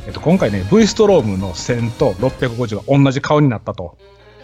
[0.06, 3.96] えっと、今回ね、V ストロームの1000と650が同じ顔になったと。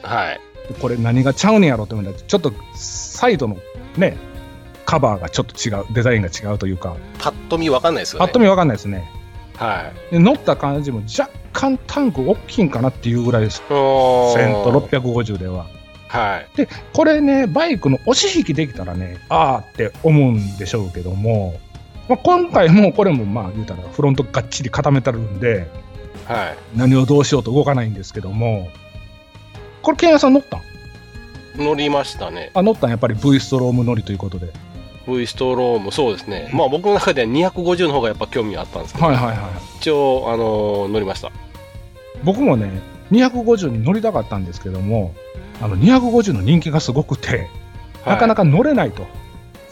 [0.03, 0.41] はい。
[0.71, 3.57] でこれ何がちゃうねんやろって思ったら、ちょっとサイドの
[3.97, 4.17] ね、
[4.87, 8.27] カバーがちょっと違う、デザインが違うというか、パッと見わかんないですよね。
[8.27, 9.11] パッと見わかんないですね。
[9.57, 10.13] はい。
[10.13, 13.63] で乗った感じも若干タンク大きいんかなっていうぐらいです。
[13.69, 15.67] おー1000と650では。
[16.09, 16.57] はい。
[16.57, 21.59] で、これね、バイクの押し引きできたらね、あーって思うんでしょうけども、
[22.09, 25.69] まあ、今回もこれもまあ言うたらフロントがっちり固めてるんで、
[26.27, 26.57] はい。
[26.77, 28.69] 何をどうしようと動かないんですけども、
[29.83, 30.61] これ、ケンヤさん乗ったん？
[31.65, 32.51] 乗りましたね。
[32.55, 32.91] あ、乗ったん？
[32.91, 34.53] やっぱり V ストローム乗りということで。
[35.07, 36.51] V ストローム、そうですね。
[36.53, 39.37] まあ僕の中では250の方がやっぱ興味あったんですけど、はいはいはい。
[39.79, 41.33] 一応、あのー乗りました。
[42.23, 45.15] 僕もね、250に乗りたかったんですけども、
[45.61, 47.49] あの250の人気がすごくて、
[48.07, 48.43] なかなか。
[48.43, 49.03] か乗れないと。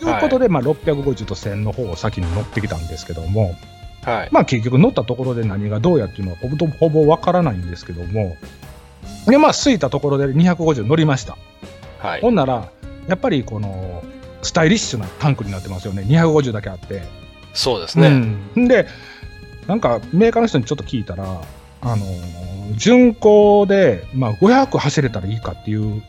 [0.01, 3.57] いうことで、まあ、650と1000の方を先に乗ってきたんですけども、
[4.05, 4.29] はい。
[4.31, 8.37] まあ結局乗ったところで何がどうやっていうのはほぼほぼわからないんですけども、
[9.31, 11.37] で、まあ、着いたところで250乗りました。
[11.99, 12.31] はいほ。
[12.31, 12.71] んなら、
[13.07, 14.03] やっぱりこの、
[14.43, 16.03] スタイリッシュなタンクになってますよね。
[16.03, 17.03] 250だけあって。
[17.55, 18.09] そうですね。
[18.57, 18.87] うん、で、
[19.67, 21.25] なんかメーカーの人にちょっと聞いたら、
[21.81, 26.03] あのー巡航で、まあ、500走れたらいいかっていう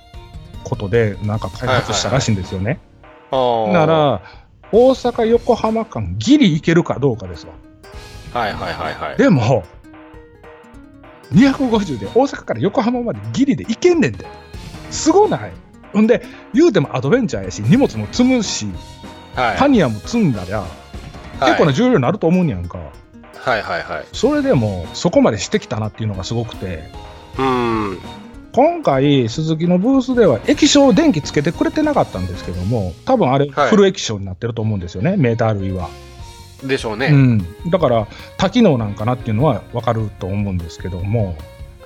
[0.64, 2.80] ことで、なんか開発したらしいんですよね。
[3.32, 4.22] あーな、ら、
[4.72, 7.54] 大阪、横浜間、ギリ行けるかどうかですわ。
[8.34, 9.18] はいはいはいはい。
[9.18, 9.64] でも、
[11.34, 14.26] 250で大阪から横浜までギリで行けんねんで。
[14.92, 15.52] すごない
[15.94, 18.68] ほんで、言うてもアドベンチャーやし、荷物も積むし、
[19.36, 19.58] はい。
[19.58, 20.70] パニアも積んだりゃ、はい
[21.42, 22.78] 結構な重量になると思うんやんか。
[22.78, 24.06] はいはいはい。
[24.12, 26.84] それでも、そこまでしてきたなっていうのがすごくて、
[27.38, 28.00] うーん。
[28.52, 35.90] 今回、鈴木のブースでは液晶電気つけてくれてなかったんですけども、多分あれ、はいフル液晶になってると思うんですよね、メーター類は。
[36.64, 37.08] でしょうね。
[37.08, 37.70] うん。
[37.70, 41.36] だから、多機能なんかなっていうのはわかると思うんですけども、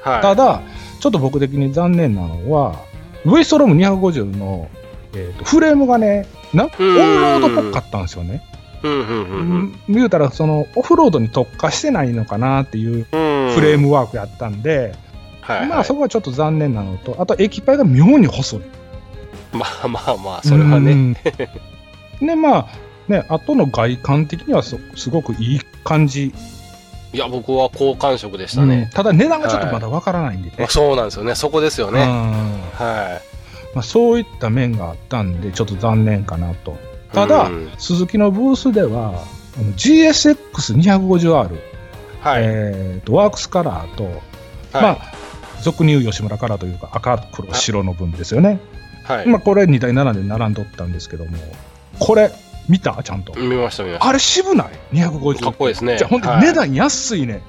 [0.01, 0.21] はい。
[0.21, 0.61] ただ、
[0.99, 2.79] ちょっと僕的に残念なのは、
[3.25, 4.69] ウエストローム250の、
[5.15, 8.43] えーとフレームがね、なオンロードっぽかったんですよね。
[8.83, 9.95] うんうんうんうん。
[9.95, 14.93] 言うたら、その、オフロードに特化してないのかなっていううんフレームワークやったんで、
[15.41, 15.67] はいはい。
[15.67, 18.61] まあそこはちょっと残念なのと、あと液パイが妙に細い。
[19.53, 20.91] まあまあまあ、それはね。
[20.91, 21.13] うん。
[22.27, 22.67] で、まあ、
[23.07, 26.33] ね、後の外観的にはすすごくいい感じ、
[27.13, 28.89] いや、僕は好感触でしたうんね。
[28.91, 30.55] ただ値段がちょっとまだわからないんでね。
[30.57, 31.35] まあそうなんですよね。
[31.35, 32.01] そこですようんね。
[32.01, 33.21] は
[33.75, 36.71] まあ、そういった面があったんで、ちょっと残念かなと。
[36.71, 36.75] い。
[37.13, 39.23] ただうん鈴木のブースでは、
[39.57, 41.59] あの GSX250R、
[42.21, 42.41] はい。
[42.43, 44.13] えーと、ワークスカラーと、はい
[44.73, 44.97] まあ、
[45.61, 48.59] 俗に言う吉村カラーというか赤黒白の分ですよね。
[49.03, 49.27] はい。
[49.27, 51.37] まあこれ2対7で並んどったんですけども、
[51.99, 52.31] これ
[52.69, 53.01] 見た？
[53.03, 53.33] ちゃんと。
[53.39, 55.43] 見ました見ましあれ渋ない ?250 た。
[55.45, 55.97] かっこいいですね。
[55.97, 57.41] じゃあほんとはい値段安いね。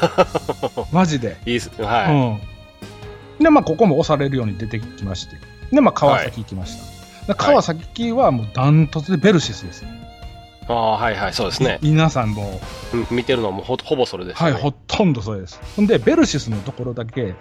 [0.92, 1.36] マジで。
[1.46, 1.70] いいっす。
[1.82, 2.38] は
[3.38, 3.42] うん。
[3.42, 5.36] で、まあここも押されるように出てきまして。
[5.72, 6.92] で、まあ川崎行きました。
[7.26, 9.84] で川崎はもうダントツでベルシスです。
[9.84, 9.86] い。
[10.68, 11.78] ああ、はいはい、そうですね。
[11.82, 12.60] 皆さんも
[12.92, 14.58] うん見てるのはもうほほぼそれです、はい、ね。
[14.58, 15.60] ほとんどそうです。
[15.76, 17.34] ほんで、ベルシスのところだけ、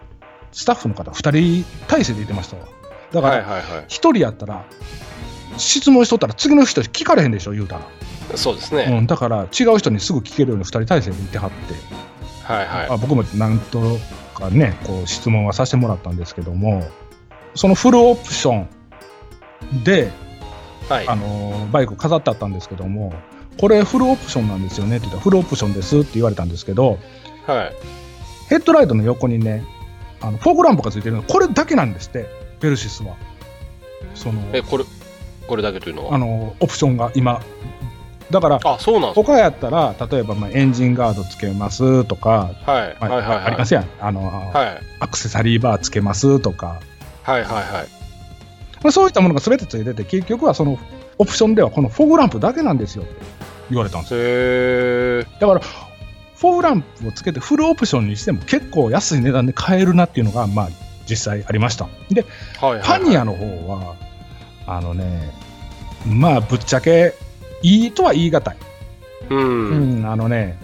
[0.51, 2.63] スタッフの方2人体制でいてましたわ。
[3.11, 4.65] だから、はいはいは1人やったら、
[5.61, 7.81] 質問しとったら次の人聞かれへんでしょ、言うたら。
[7.81, 8.37] い。
[8.37, 8.85] そうですね。
[8.89, 11.73] うん、だから、違う人にすぐ聞けるように2人体制でいてはって、
[12.43, 13.97] はいはあ僕もなんと
[14.33, 16.83] かね、こう質問はさせてもらったんですけども、
[17.55, 18.65] そのフルオプショ
[19.73, 20.11] ンで、
[20.89, 20.91] い。
[20.91, 21.07] はい。
[21.07, 23.13] あのーバイク飾ってあったんですけども、
[23.59, 26.97] これフルオプションなんですよねって言ったら、フルオプションですって言われたんですけど、
[27.45, 27.73] はい。
[28.49, 29.63] ヘッドライトの横にね、
[30.19, 32.27] あのフォークランプがついてるの、これだけなんですって、
[32.59, 33.15] ベルシスは。
[34.13, 34.85] その、え、これ、
[35.47, 36.15] これだけというのは？
[36.15, 37.41] あの、オプションが今。
[38.29, 42.97] だから、あ、そうなん他やったら、例えば、まあ、エンジンガードつけますとか、かはい。
[42.99, 43.45] まあはいはいはい。
[43.45, 43.87] ありますやん。
[43.99, 44.81] あの、はい。
[45.01, 46.79] アクセサリーバーつけますとか、
[47.23, 47.63] はいはいはい。
[48.81, 50.79] まあそういったものが全てついてて、結局はその、
[51.17, 53.13] オプションではこのフォグランプだけなんですよって
[53.69, 54.19] 言われたんですよ。
[54.21, 55.23] へえ。
[55.39, 60.69] だから、フォグランプをつけてフルオプションにしても結構安い値段で買えるなっていうのが、まあ、
[61.05, 61.89] 実際ありました。
[62.09, 62.25] で、
[62.59, 62.99] はいはい、はい。
[63.01, 63.95] パニアの方は、
[64.77, 65.33] あのね、
[66.07, 67.13] まあ、ぶっちゃけ、
[67.61, 68.55] いいとは言い難い。
[69.29, 69.35] う。
[69.35, 70.57] うんん、あのね、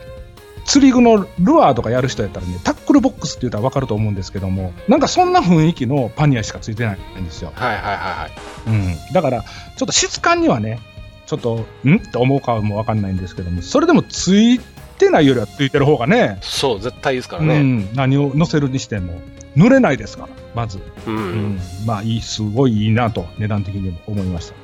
[0.66, 7.52] 釣り具のルアーとかやる人やったらね、タックルボックスって言ったら分かると思うんですけども、なんかそんな雰囲気のパニアしかついてないんですよ。
[7.56, 8.32] はいはいはいはい。
[8.68, 9.14] うん。
[9.14, 10.80] だから、ちょっと質感にはね、
[11.26, 14.60] ちょっと、んって思うかも分かんないんですけども、それでもつい
[14.98, 17.62] てないよりはついてる方がね、そう、絶対いいですからうね。
[17.62, 19.22] ん、何を乗せるにしても、
[19.56, 20.82] 濡れないですから、まず。
[21.06, 21.16] うん。
[21.16, 24.56] うん、まあいい、すごいいいなと、値段的にも思いました。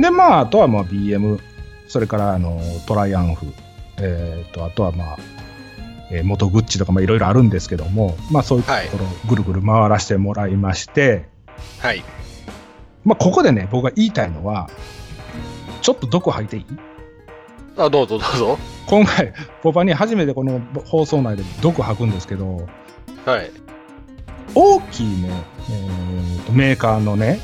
[0.00, 1.40] で、まあ、あとはまあ BM、
[1.88, 3.46] それからあのトライアンフ、
[3.98, 5.18] えー、とあとはまあ、
[6.12, 11.28] えー元グッチとかまあいろいろあるんですけども、まあそういうところをぐるぐる回らせてもらいまして、
[11.80, 12.04] はい。
[13.04, 14.70] まあここでね、僕が言いたいのは、
[15.82, 16.64] ちょっと毒吐いていい？
[17.76, 18.58] あ、どうぞどうぞ。
[18.86, 22.66] 今回、ポパに初めてこの放送内で毒吐くんですけど、
[23.24, 23.50] はい。
[24.54, 25.30] 大きいね、
[25.70, 27.40] えーとメーカーのね、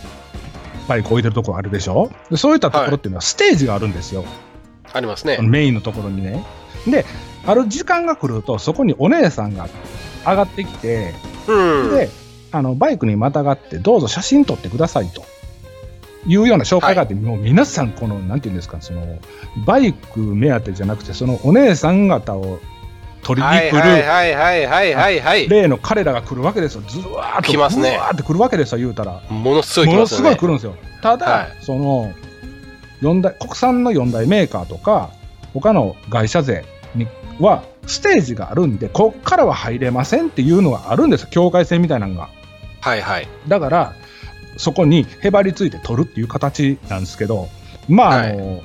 [0.89, 2.11] バイク置いてるところあるでしょ？
[2.31, 4.25] でそういったところっていうのはステージがあるんですよ。
[4.93, 5.39] ありますね。
[5.41, 6.45] メインのところにね。
[6.87, 7.05] で、
[7.47, 9.69] ある時間が来ると、そこにお姉さんが
[10.25, 11.15] 上がってきて、
[11.49, 11.91] うん。
[11.91, 12.11] で、
[12.53, 15.25] あの、バイクにまたがって、どうぞ写真撮ってくださいと。
[16.27, 19.19] いうような紹介があって、もう皆さん、この、なんていうんですか、その、
[19.67, 22.61] バイク目当てじゃなくて、そのお姉さん方を
[23.25, 25.49] 撮りに来る、はいはいはいはいはい。
[25.49, 26.83] 例の彼らが来るわけですよ。
[26.87, 27.51] ずわーっと。
[27.51, 29.21] 来ますねずわーって来るわけですよ、言うたら。
[29.29, 30.23] ものすごい来ものす。
[30.23, 30.77] ごい来るんですよ。
[31.03, 32.13] ただ、はいその
[33.01, 35.11] 四大国産の4大メーカーとか
[35.53, 37.07] 他の会社勢に
[37.39, 42.31] はステージがあるんでこっからは入れませんっていうのがあるんですよ境界線みたいなのが
[42.81, 43.29] はいはい。
[43.47, 43.93] だから
[44.57, 47.49] そこにへばりついて取るっていう形なんですけど
[47.89, 48.63] まああの、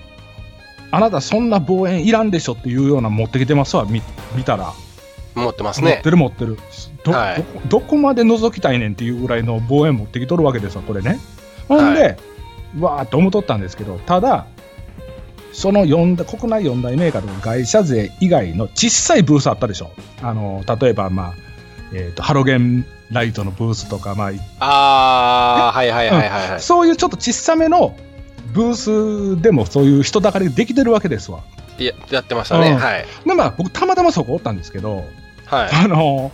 [0.92, 3.86] あなたそんな望遠いらんでしょっていうような持ってきてますわ。
[3.86, 4.02] 見
[4.36, 4.74] 見たら、
[5.36, 5.94] 持ってますね。
[5.94, 6.12] 持って。
[6.12, 6.58] る持ってる。
[7.04, 7.46] ど,、はい。
[7.68, 11.20] どこまで覗きたいねんっていうぐらいの望遠持ってきとるわけですよこれね。
[11.68, 12.18] ほんで、
[12.80, 14.46] はわーって思っとったんですけどただ
[15.52, 19.92] その四大国内4大メーカーとか会社税以外の小さいブースあったでしょ。
[20.22, 21.34] あの例えばまあ、
[21.94, 26.62] えー、とハロゲンライトのブースとか、まあ、ああ、はいはいはいはいはい。
[26.62, 27.96] そういうちょっと小さめの
[28.54, 31.42] ブースでもそういう人だかりできてるわけですわ
[31.78, 32.72] いや、やってましたね。
[32.72, 33.06] うんはい。
[33.26, 35.04] でまあ僕たまたまそこおったんですけど
[35.46, 35.70] はい。
[35.72, 36.32] あの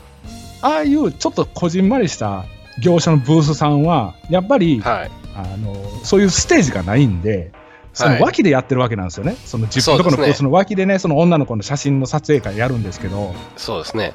[0.61, 2.45] ああいうちょっとこじんまりした
[2.81, 5.11] 業者のブースさんはやっぱり、はい。
[5.37, 5.75] あの
[6.05, 7.51] そういうステージがないんで
[7.93, 14.13] その脇でやってるわけなんですよね、その自分のところのそうですねブースの脇でねその女の子の写真の撮影会やるんですけどそうですね。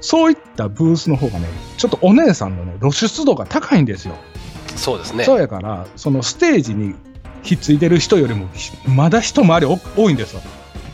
[0.00, 4.16] そういったブースの方がねちょっとお姉さんのね露出度が高いんですよ、
[4.74, 5.22] そうですね。
[5.22, 6.96] そうやからそのステージに
[7.46, 10.42] ひっついてる人よりもひまだ一回りお多いんですよ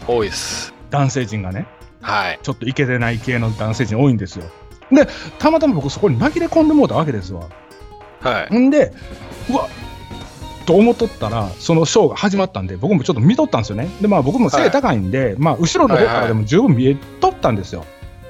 [0.06, 0.74] 多いです。
[0.90, 1.66] 男性陣がね
[2.02, 2.38] はい。
[2.42, 4.44] ちょっとイケてない系の男性陣多いんですよ
[4.90, 7.48] でたまたま僕そこに紛れ込んでもうたわけですわ
[8.20, 8.56] はい。
[8.56, 8.92] んで、
[9.50, 9.68] うわ
[10.64, 13.88] と思っとったら、そのショーが始まったんで、僕もちょっと見とったんですよね。
[14.00, 17.84] で、まあ僕も背高いんで、まあ後ろの方からでも十分見えとったんですよ。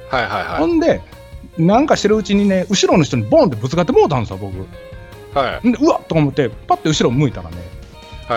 [0.09, 1.03] はいはいはほんで、
[1.59, 4.55] なんかしてるうちにね、後ろの人にボンってぶつかってもうたんですよ、僕。
[4.55, 4.59] い。
[5.35, 5.69] はい。
[5.69, 7.63] んで、うわっと思って、パッて後ろ向いたらね、は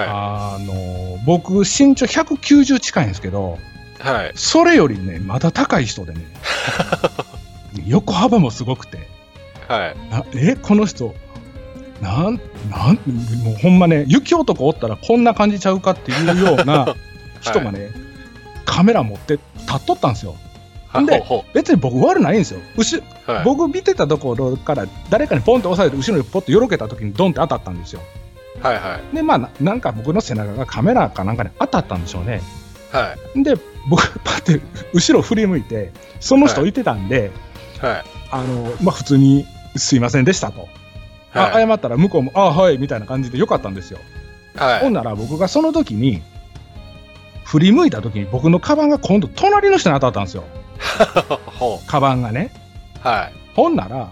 [0.03, 3.57] あの僕、身長190近いんですけど、
[4.03, 4.07] い。
[4.07, 4.31] はい。
[4.35, 6.21] それよりね、まだ高い人でね、
[7.85, 9.07] 横幅もすごくて、
[9.67, 9.95] はい。
[10.09, 11.15] なえ、この人、
[12.01, 12.99] なん、なん、
[13.43, 16.95] もうほんまね、雪男おったらこんな感じちゃうかっていうような
[17.41, 17.91] 人がね、
[18.65, 20.35] カメラ持って立っとったんですよ。
[21.05, 22.61] でほ別に僕悪ないんですよ。
[22.77, 23.43] 後うはい。
[23.43, 28.01] 僕見てたところから誰かにポンって押さえて後ろにポッとよろけた時にドンって当たったんですよ。
[28.65, 29.15] はいはい。
[29.15, 32.41] で、まあな、なんか僕の背中がカメラかなんかに当たったんでしょうね。
[32.91, 33.43] はい。
[33.43, 33.55] で、
[33.89, 34.59] 僕、パって
[34.93, 37.31] 後ろ振り向いて、その人いてたんで、
[37.79, 38.03] はい。
[38.31, 40.67] あの、まあ、普通に、すいませんでしたと。
[41.33, 41.67] あはい。
[41.67, 43.99] 謝ったら向こうも、あはい、みたいな感じでよかったんですよ。
[44.55, 44.79] はい。
[44.79, 46.23] ほんなら僕がその時に、
[47.43, 50.43] 振り向いた時に僕のカバンが今度隣の人に当たったんですよ。
[51.45, 52.51] ほカバンがね。
[53.03, 53.07] う。
[53.07, 53.33] はい。
[53.55, 54.11] ほんなら、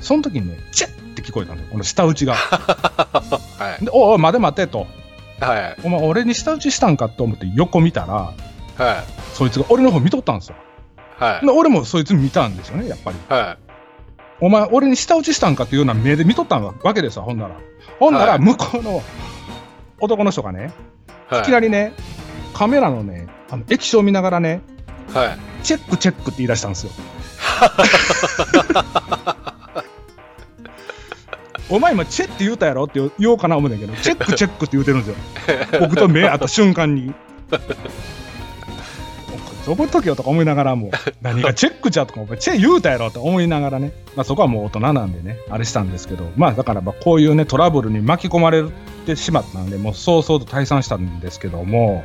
[0.00, 1.72] その時にね、チェッって聞こえたんですよ。
[1.72, 2.34] この舌打ちが。
[3.58, 3.84] はい。
[3.84, 4.86] で、おいおい、待て待てと。
[5.40, 5.76] はい。
[5.84, 8.32] お前俺に舌打ちしたんかと思って横見たら、は
[8.92, 8.94] い。
[9.34, 10.56] そいつが俺の方見とったんですよ。
[11.18, 11.46] はい。
[11.46, 13.16] で俺もそいつ見たんですよね、やっぱり。
[13.28, 13.56] は
[14.40, 17.56] お前、俺に舌打ちしたんかっていうような目で見とったわけですわ、ほんなら。
[17.98, 19.02] ほんなら、はい向こうの
[20.00, 20.72] 男の人がね、
[21.30, 21.34] い。
[21.34, 21.92] はいいきなりね、
[22.54, 24.60] カメラのね、あの液晶見ながらね、
[25.12, 25.38] はい。
[25.64, 26.92] チェックチェックって言い出したんですよ。
[31.70, 35.80] お前今チェって言うたやろって言おうかな思うんだけど、 チェックチェックって言うてるんですよ。
[35.80, 37.12] 僕と目合った瞬間に。
[39.66, 48.64] 覚えとけよとか思いながらも、 何がチェックじゃとか、お前チェ言うたやろと思いながらね、まあそこはもう大人なんでね、あれしたんですけど、まあだからまあこういうね、トラブルに巻き込まれ
[49.04, 52.02] てしまったんで、もう早々と退散したんですけども、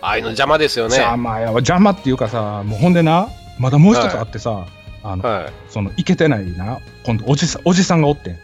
[0.00, 0.96] ああいうの邪魔ですよね。
[0.96, 3.28] 邪魔やわ、邪魔っていうかさ、もうほんでな、
[3.58, 4.66] まだもう一つあってさ、
[5.02, 5.52] あの、はい。
[5.68, 8.38] その、いけてないな、今度おじさん、おじさんがおってん。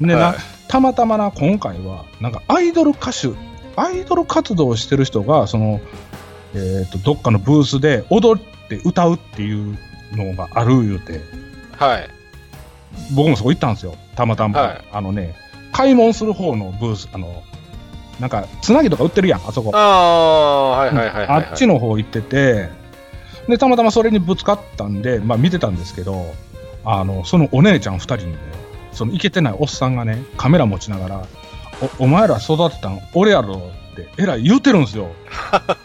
[0.00, 3.28] はいたまたまな、今回は、なんかアイドル歌手、
[3.76, 5.80] アイドル活動をしてる人が、その、
[6.54, 9.78] えっ、と、どっかのブースで踊って歌うっていう
[10.12, 11.20] のがある言うて、
[11.76, 12.08] はい。
[13.14, 14.60] 僕もそこ行ったんですよ、たまたま。
[14.60, 15.34] はいあのね、
[15.72, 17.44] 開門する方のブース、あの、
[18.18, 19.70] なんか、つなぎとか売ってるやん、あそこ。
[19.74, 21.26] ああ、はいはいはいはい。
[21.28, 22.68] あっちの方行ってて、
[23.48, 26.34] で、たまたまそれにぶつかったんで、まあ見てたんですけど、
[26.84, 28.38] あの、そのお姉ちゃん二人にね、
[28.94, 31.26] そのイケてないおっさんがね、カメラ持ちながら、
[31.98, 33.00] おお前ら育てたん？
[33.14, 35.08] 俺やろって、えらい言うてるんですよ。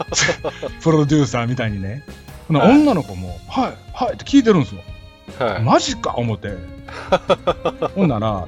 [0.82, 2.04] プロデューサーみたいにね。
[2.50, 4.82] はい女の子も、はい、はいって聞いてるんですよ。
[5.38, 5.62] はい。
[5.62, 6.15] マジか？
[6.15, 6.50] 思って。
[7.95, 8.48] ほんなら、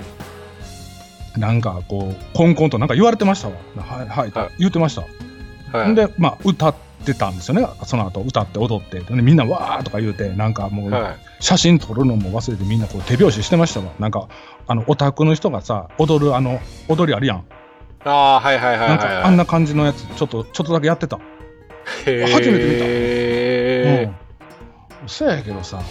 [1.38, 3.54] なんかこう、コンコンとなんか言われてましたわ。
[3.78, 5.78] はい、はい、はい言ってました。
[5.78, 5.96] はい。
[5.96, 6.80] で、まあ、歌って
[7.14, 11.18] たんですよね、その後歌って踊って、でみんなわーとか言うて、なんかもう、はい。
[11.40, 14.28] 写真撮るのも忘れて、みんなこう手拍子してましたわ、なんか、
[14.68, 17.46] あのオタクの人がさ、踊るあの踊りあるやん、
[18.04, 18.90] ああ、はいはいはいはい。
[18.90, 21.18] なんかあんな感じのやつ、ちょっとちょっとだけやってた。
[21.18, 22.52] 初めて見た。
[22.52, 24.10] へ
[25.02, 25.06] うん。
[25.06, 25.82] 嘘やけどさ、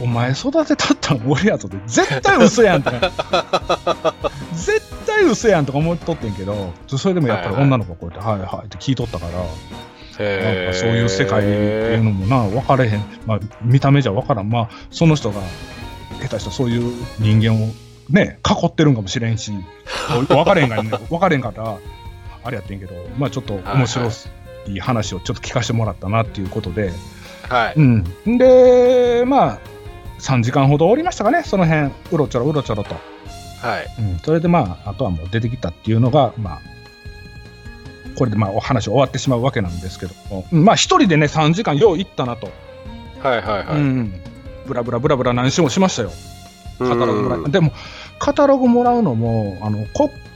[0.00, 2.90] お前育てたったん俺やとって、絶対嘘やんって。
[4.54, 9.32] 絶対嘘やんとか思っとってんけど、それでもやっぱり女の子こうやって、はいはいって聞いとったから、
[10.18, 13.04] なんかそういう世界っていうのもな、分かれへん。
[13.26, 14.50] まあ、見た目じゃ分からん。
[14.50, 15.40] まあ、その人が、
[16.20, 17.72] 下手したらそういう人間を
[18.10, 19.52] ね、囲ってるんかもしれんし、
[20.28, 21.76] 分かれへんがね、 分かれへんから、
[22.44, 24.10] あれやってんけど、まあちょっと面白
[24.68, 26.92] い話をちょっと聞かせてもらったなっていうことで、
[27.48, 27.74] はい。
[27.76, 28.04] うん。
[28.38, 29.58] で、まあ、
[30.20, 32.94] 3時間ほどおりましたかね、その辺、うろちょろうろちょろと。
[33.60, 33.86] はい。
[33.98, 34.18] うん。
[34.18, 36.71] それでまあ、あとはもう出てきたっていうのが、まあ、
[38.16, 40.14] これでまあお話終わってしまうわけなんですけど
[40.50, 42.50] まあ一人でね、3時間よう行ったなと。
[43.20, 43.76] はいはいはい。
[43.76, 44.20] うん。
[44.66, 46.10] ブラブラブラブラ何週もしましたよ。
[46.78, 47.48] カタログもら。
[47.48, 47.72] でも、
[48.18, 49.86] カタログもらうのも、あの、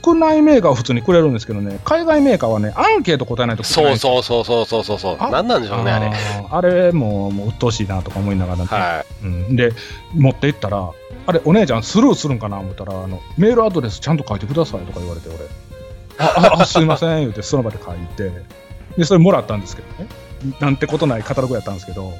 [0.01, 5.17] 国内メーカーは普通にくれるんですけどね、海外メーカーはね、アンケート答えないとくれないそうそうそうそうそうそうそう。
[5.19, 6.11] あなんなんでしょうね、あれ。
[6.49, 8.65] あれも、もう鬱陶しいなとか思いながらね。
[8.65, 9.73] はうん、で、
[10.13, 10.91] 持って行ったら、
[11.25, 15.37] あれ、お姉ちゃんスルーするんかな思ったら、あの、メールアドレスちゃんと書いてくださいとか言われて、俺。
[16.17, 18.31] あ、ああすいません、言うて、その場で書いて、
[18.97, 20.09] で、それもらったんですけどね。
[20.59, 22.13] なんてことないカタログやったんですけど、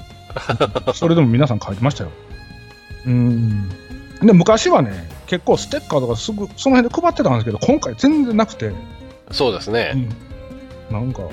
[0.93, 2.11] それでも皆さん書いてましたよ。
[3.05, 3.69] うん。
[4.21, 8.71] で、昔はね、結構ステッカーとかすぐ、その辺で配ってたんですけど、今回全然なくて、い。
[9.31, 9.93] そうですね。
[10.89, 11.23] うん、なんか、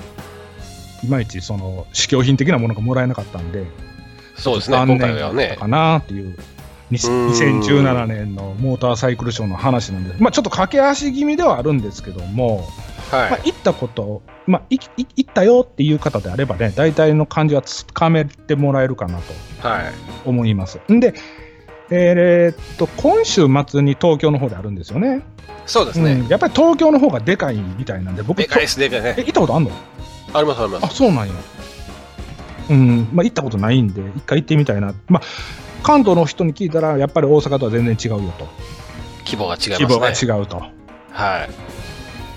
[1.03, 3.65] いまいちその試供品的なものがもらえなかったんで、
[4.37, 5.55] そうですね、残今回はね。
[5.59, 6.37] かなっていう、
[6.91, 12.67] 2017年のモーターサイクルショーの話なんで、まあ、ちょっと駆け足気味ではあるんですけども、
[13.11, 19.35] まあは、行ったこと、まあ、いい行ったよっていう方であればね、大体の感じはつかめてもらえるかなとい。
[19.61, 19.83] はい。
[20.25, 20.79] 思います。
[20.91, 21.13] んで、
[21.89, 25.21] えーっと、今週末に東京の方であるんですよね。
[25.65, 26.13] そうですね。
[26.13, 29.15] うん、やっぱり東京の方がでかいみたいなんで、僕、でかいです、でかいえ、ね。
[29.17, 29.71] 行ったことあんの？
[30.33, 30.95] あります、ありまあ、す。
[30.95, 31.33] そうなんや。
[32.69, 34.93] うん、まあ、行ったことないんで、一回行ってみたいな。
[35.07, 35.21] まあ、
[35.85, 38.47] 関東の人に聞いたら、やっぱり大阪とは全然違うよと。
[39.23, 40.33] 規模が違い規模がますね。
[40.33, 40.57] 違うと。
[40.57, 41.49] はい。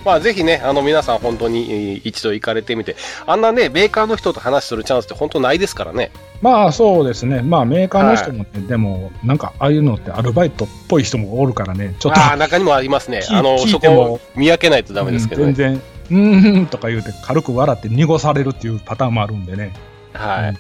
[0.05, 2.95] まあぜひね、あの皆さん本当にえー一度行かれてみて、
[3.27, 6.11] あんなね、メーカーの人と話するチャンスって本当ないですからね。
[6.43, 7.41] まあそうですね。
[7.41, 13.21] まあメーカーの人もね、でも、なんかああいうのってアルバイトっぽい人もおるからね、ちょっと、ああ、中にもありますね。
[13.23, 15.49] 聞あの、そこを見分けないとダメですけどね。
[15.49, 19.73] うん全然、うーんとか言うて軽く笑って濁されるっていうパターンもあるんでね。
[20.13, 20.53] はい。
[20.53, 20.59] ま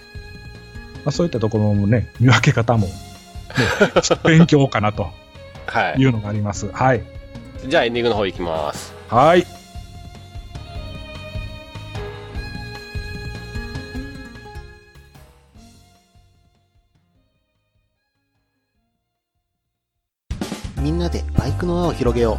[1.08, 2.92] あ、そういったところもね、見分け方も、ね、
[4.24, 5.08] 勉強かなと
[5.66, 6.06] はいい。
[6.06, 6.70] うのがあります。
[6.72, 7.02] はい。
[7.66, 8.92] じゃあエンディングの方行きます。
[9.08, 9.46] はい。
[20.80, 22.38] みんなでバイクの輪を広げよ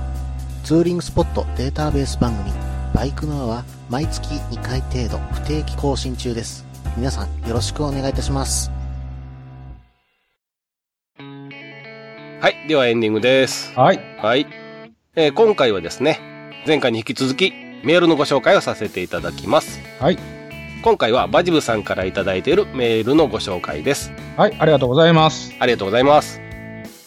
[0.63, 0.65] う。
[0.65, 2.51] ツーリングスポットデータベース番組、
[2.93, 6.68] バイクの輪は毎月2回程度不定期更新中です。
[6.97, 8.71] 皆さんよろしくお願いいたします。
[12.41, 12.67] はい。
[12.67, 13.73] ではエンディングです。
[13.75, 13.99] はい。
[14.21, 14.47] はい。
[15.15, 16.19] えー今回はですね、
[16.65, 17.51] 前回に引き続き
[17.83, 19.79] メールのご紹介をさせていただきます。
[19.99, 20.17] はい。
[20.81, 24.13] 今回はバジブさんからいただいているメールのご紹介です。
[24.37, 24.55] はい。
[24.59, 25.53] ありがとうございます。
[25.59, 26.39] ありがとうございます。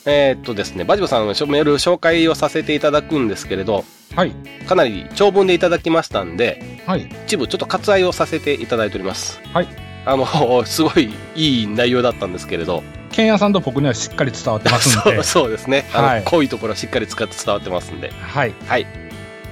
[0.05, 3.85] えーっとですね、バジブさんのメール紹介をさせていただくんですけれど、
[4.15, 4.33] はい。
[4.67, 7.09] かなり長文でいただきましたんで、はい。
[7.27, 9.41] 一部ちょっと割愛をさせていただいております。
[9.53, 9.69] はい。
[10.05, 10.27] あの、
[10.67, 12.83] すごいいい内容だったんですけれど、
[13.13, 15.25] ケンヤさんと僕にはしっかり伝わってますんで そう。
[15.45, 15.85] そうですね。
[15.93, 18.11] はい濃いところはしっかり使って伝わってますんで。
[18.21, 18.53] はい。
[18.67, 18.87] はい。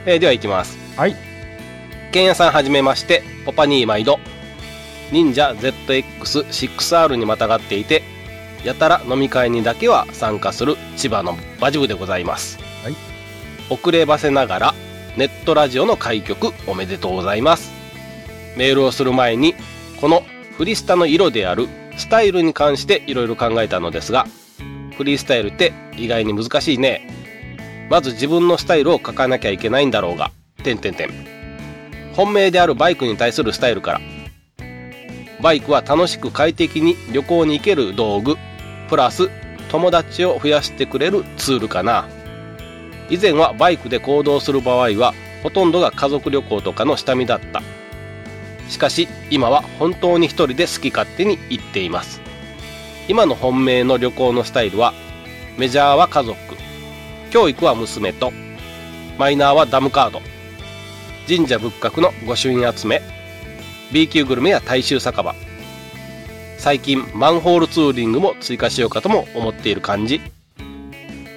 [0.06, 0.78] えーでは行きます。
[0.96, 1.14] はい。
[2.12, 4.18] ケンヤさんはじめまして、ポパニー毎度。
[5.12, 8.02] 忍者 ZX6R にまたがっていて、
[8.64, 12.58] やたら飲み会にだけは参加する千葉のバジブでございます。
[12.82, 12.94] はい。
[13.70, 14.74] 遅ればせながら、
[15.16, 17.70] ネットラジオの開局おめでとうございます。
[18.56, 19.54] メールをする前に、
[20.00, 20.24] この
[20.56, 24.26] フリスタの色であるスタイルに関していろいろ考えたのですが、
[24.96, 27.08] フリースタイルって意外に難しいね。
[27.88, 30.30] まず自分のスタイルを書かなきゃいけないんだろうが、
[30.62, 31.10] 点点点。
[32.12, 34.00] 本命であるバイクに対するスタイルから。
[35.42, 38.36] バイクは楽しく快適に旅行に行ける道具、
[38.90, 39.30] プラス
[39.70, 42.08] 友達を増やしてくれるツールかな。
[43.08, 45.14] 以前はバイクで行動する場合は、
[45.44, 47.62] ほとんどが家族旅行とかの下見だった。
[48.68, 52.20] しかし、今は本当に一人で好き勝手に行っています。
[53.06, 54.92] 今の本命の旅行のスタイルは、
[55.56, 56.36] メジャーは家族、
[57.30, 58.32] 教育は娘と、
[59.18, 60.20] マイナーはダムカード、
[61.28, 63.02] 神社仏閣の御朱印集め、
[63.92, 65.36] B 級グルメや大衆酒場、
[66.60, 70.20] 最近マンホールツーリングも追加しようかとも思っている感じ。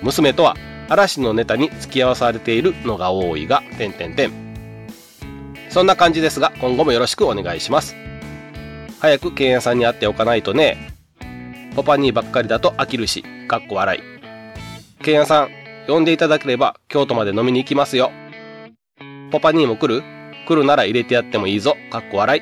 [0.01, 0.57] 娘とは
[0.89, 4.34] 嵐のネタに付き合わされているのが多いが、点点点。
[5.69, 7.95] そんな感じですが、今後もよろしくお願いします。
[8.99, 10.91] 早くケンヤさんに会っておかないとね。
[11.74, 14.01] ポパニーばっかりだと飽きるし、かっこ笑い。
[15.03, 15.49] ケンヤさん、
[15.88, 18.11] 呼んでいただければ京都まで飲みに行きますよ。
[19.32, 20.03] ポパニーも来る？
[20.45, 22.41] 来るなら入れてやってもいいぞ、かっこ笑い。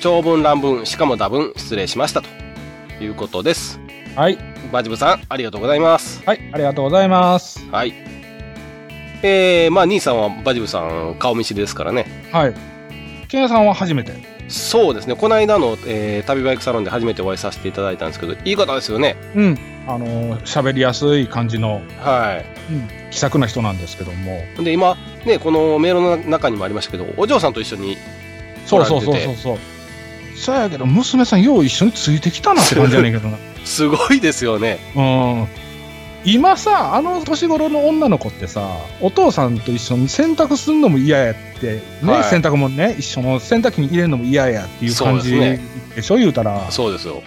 [0.00, 2.28] 長文乱文、しかも多文、失礼しましたと
[3.04, 3.78] いうことです。
[4.16, 4.38] はい。
[4.72, 6.22] バジブさん、ありがとうございます。
[6.24, 6.40] はい。
[6.52, 7.68] ありがとうございます。
[7.70, 7.92] はい。
[9.22, 12.06] えー、まあ、兄さんはバジブさん、顔見知りですからね。
[12.32, 12.54] はい。
[13.28, 14.12] ケンヤさんは初めて。
[14.48, 19.16] そうですね、この間の、えー旅バイクサロンで初めてお会いさせていただいたんですけど、いい方ですよね。
[19.36, 19.58] うん。
[19.86, 24.42] あのー喋りやすい感じの、はうん、気さくな人なんですけども。
[24.58, 24.64] い。
[24.64, 24.96] で、今、
[25.26, 27.98] ね、このメールの中にもありましたけど、お嬢さんと一緒に、
[28.66, 29.58] そうそうそうそうそう。
[30.40, 33.36] そうやけど、娘さんよう一緒についてきたなって感じやねんけどな。
[33.66, 34.78] すごいですよね。
[34.96, 35.46] うん。
[36.24, 38.66] 今さ、あの年頃の女の子ってさ、
[39.02, 45.60] お父さんと一緒に洗濯するのも嫌やって、ね、はい洗濯もね、一緒の洗濯機に入れるのも嫌やっていう感じで
[46.00, 46.70] しょ、言うたら。
[46.70, 47.22] そうですよ。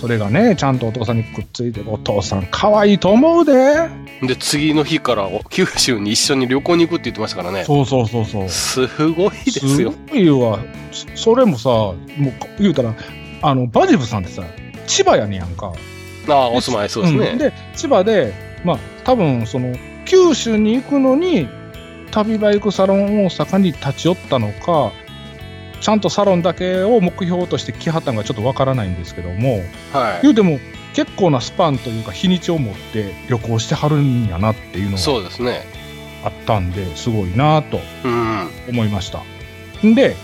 [0.00, 3.88] それがね、ちゃんとお父さんにくっついて、お父さん可愛いと思うで。
[4.22, 7.64] で、次の日から九州に一緒に旅行に行くって言ってましたからね。
[7.64, 8.48] そうそうそうそう。
[8.48, 9.92] すごいですよ。
[10.08, 10.60] ごいわ。
[10.92, 12.94] そそれもさ、もう言うたら、
[13.42, 14.44] あの、バジブさんってさ、
[14.86, 15.72] 千葉やねやんか。
[16.28, 17.34] ああ、お住まいそうですね。
[17.34, 18.32] んで、千葉で、
[18.64, 19.74] まあ、多分その、
[20.04, 21.48] 九州に行くのに、
[22.12, 24.92] 旅バイクサロン大阪に立ち寄ったのか、
[25.80, 29.62] ちゃんとサロンだけを目標として来はったのがちょっとわからないんですけども、
[29.92, 30.58] は言うても
[30.94, 34.92] 結構なスパンというか日にちを持って旅行してはるんやなっていうのい。
[34.92, 35.62] がそうですね。
[36.24, 38.48] あったんで、すごいなとうん。
[38.68, 39.22] 思いました。
[39.86, 40.16] んで、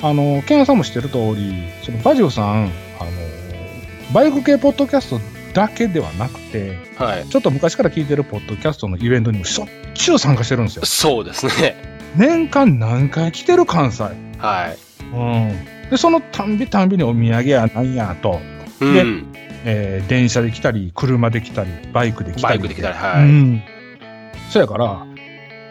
[0.00, 1.52] あの、ケンヤさんも知ってる通り、
[1.82, 3.10] そのバジオさん、あの、
[4.14, 5.20] バイク系ポッドキャスト
[5.52, 7.28] だけではなくて、はい。
[7.28, 10.86] ちょっと昔から聞いてるポッドキャストのイベントにもしょっちゅう参加してるんですよ。
[10.86, 11.76] そうですね。
[12.16, 14.04] 年間何回来てる関西。
[14.38, 14.78] はい。
[15.14, 15.88] うん。
[15.90, 18.40] で、そのたんびたんびにお土産やなんやと。
[18.80, 19.26] うん。
[19.64, 22.58] えー電車で来たり、車で来たり、バイクで来たり。
[22.58, 23.22] バイクで来たり、はい。
[23.22, 23.62] うん。
[24.50, 25.06] そやから、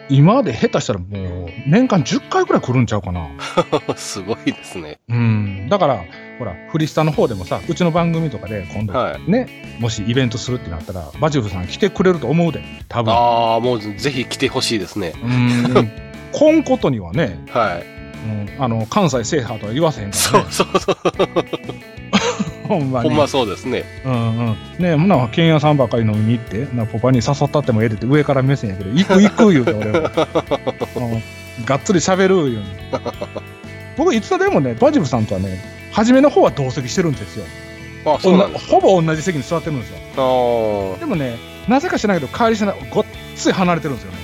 [0.08, 1.06] 今まで下手したらも
[1.46, 3.28] う、年間10回くらい来るんちゃうかな。
[3.96, 4.98] すごいですね。
[5.08, 5.68] うん。
[5.70, 6.04] だから、
[6.38, 9.30] ほら、フリスタの方でもさ、うちの番組とかで今度、はい。
[9.30, 9.46] ね、
[9.78, 13.14] もしイベントするってなったら、バジルさん来てくれると思うで、多分。
[13.14, 15.12] ああ、もうぜひ来てほしいですね。
[15.22, 15.90] うん。
[16.32, 17.93] こんことにはね、はい。
[18.24, 20.46] うん、あの、関西制覇とは言わせへんかそらね。
[20.48, 20.96] うそうそう。
[22.66, 23.10] ほんまに。
[23.10, 23.84] ほんまそうですね。
[24.04, 24.46] うんうん。
[24.78, 30.10] ねえ、ほな、剣屋さんばっかり飲みに行って、な、ポパに誘ったってもええでって上から目線やけど、行く行く言うて俺は。
[30.96, 31.22] うん
[31.64, 32.64] がっつり喋る言うに。
[33.96, 35.62] 僕いつでもね、バジルさんとはね、
[35.92, 37.44] 初めの方は同席してるんですよ。
[38.06, 38.52] あそうなん。
[38.52, 39.98] ほぼ同じ席に座ってるんですよ。
[40.16, 40.98] ああ。
[40.98, 41.36] でもね、
[41.68, 43.04] なぜか知らないけど、帰りしない、ごっ
[43.36, 44.18] つい離れてるんですよね。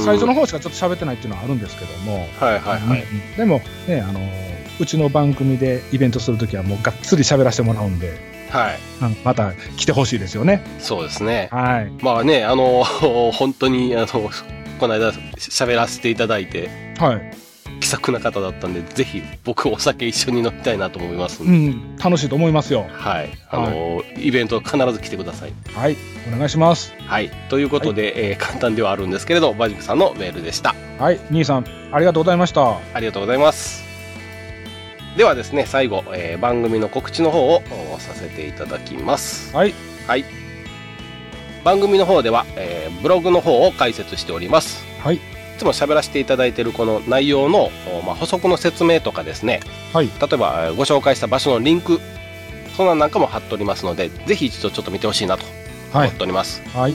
[0.00, 2.28] 最初の方しかちょっと喋ってないっていうのはあるんですけども。
[2.40, 3.04] はいはいはい。
[3.36, 8.12] でもね、あのーうちの番組でイベントするときはもうがっつり喋らせてもらうんで、
[8.50, 8.78] はい。
[9.02, 10.62] うんまた来てほしいですよね。
[10.78, 11.48] そうですね。
[11.50, 11.90] はい。
[12.02, 12.84] まあね、あの、
[13.32, 14.30] 本当に、あの、
[14.78, 17.45] この間喋らせていただいて、はい。
[17.86, 22.84] 気さくな方だったんで、ぜひ僕お酒一緒に飲みたいなと思いますんで、うん、楽しいと思いますよ。
[22.90, 23.30] はい。
[23.48, 25.52] あの、イベント必ず来てください。
[25.72, 25.96] はい。
[26.34, 26.92] お願いします。
[27.06, 27.30] はい。
[27.48, 30.74] ということで、えー簡単ではあるんですけれど、バジクさんのメールでした。
[30.98, 31.20] はい。
[31.30, 32.76] 兄さん、ありがとうございました。
[32.92, 33.84] ありがとうございます。
[35.16, 37.62] ではですね、最後、えー番組の告知の方を
[37.94, 39.54] おさせていただきます。
[39.54, 39.72] はい。
[40.08, 40.24] はい。
[41.62, 44.84] 番組の方では、えーブログの方を開設しております。
[45.04, 45.20] はい。
[45.56, 49.60] いつも喋らせていただいているこの内容の、おまあ、補足の説明とかですね、
[49.94, 50.06] はい。
[50.06, 51.98] 例えばえーご紹介した場所のリンク、
[52.76, 55.44] そんなんなんかも貼っておりますので、ぜひ一度ちょっと見てほしいなと
[55.92, 56.18] はい思っ。
[56.18, 56.60] ております。
[56.76, 56.94] はい。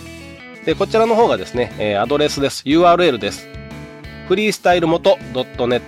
[0.64, 2.62] で、こちらの方がですね、えーアドレスです。
[2.68, 3.48] URL です。
[4.28, 5.82] フリースタイル元 .net。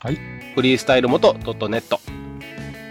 [0.00, 0.18] はい。
[0.54, 1.98] フリースタイル元 .net。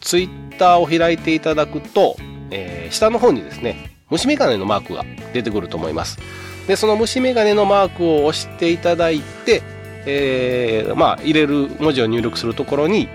[0.00, 2.16] ツイッターを開いていただくと、
[2.50, 6.18] えー下の方にですね、虫眼鏡のマークが出てくると思います。
[6.66, 9.62] で、その虫眼鏡のマークを押していただいて、
[10.10, 13.08] えーまあ、入れる文字を入力するところに、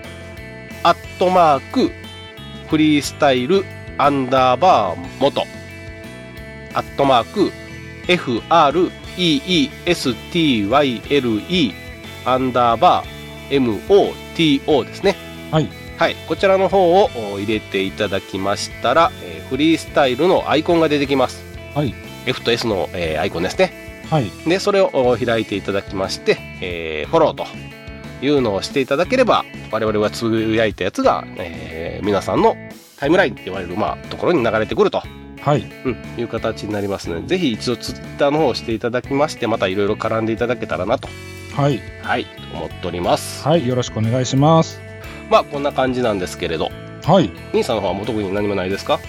[0.84, 1.90] アットマーク、
[2.68, 3.64] フリースタイル、
[3.98, 5.42] アンダーバー、元、
[6.72, 7.50] アットマーク、
[9.86, 11.72] FREESTYLE
[12.26, 13.80] アンダーバー
[14.36, 15.16] MOTO ですね。
[15.50, 15.68] はい。
[15.98, 16.16] はい。
[16.26, 21.44] こちらの方をお入れていただきましたら、えーフリースタイルのアイコンが出てきます。
[21.74, 21.94] はい。
[22.24, 23.83] F と S の、えーアイコンですね。
[24.10, 24.30] はい。
[24.48, 27.46] で、それをお開いていただきまして、えーフォローと
[28.22, 32.56] いうのをしていただければ、我々がつぶやいたやつが、えー皆さんの
[32.96, 35.02] タイムラインって言われる、まあ、ところに流れてくると。
[35.40, 35.64] はい。
[35.84, 41.08] うん、いう形になりますので、ぜひ一度ツイッターの方をしていただきまして、またいろいろ絡んでいただけたらなと、
[41.54, 41.80] はい。
[42.02, 43.46] はい、思っております。
[43.46, 43.66] はい。
[43.66, 44.80] よろしくお願いします。
[45.30, 46.70] まあ、こんな感じなんですけれど、
[47.04, 47.30] はい。
[47.52, 49.00] 兄さんの方はもう特に何もないですか？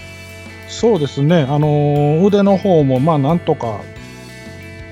[0.68, 1.46] そうですね。
[1.48, 3.80] あのー腕の方も、まあ、なんとか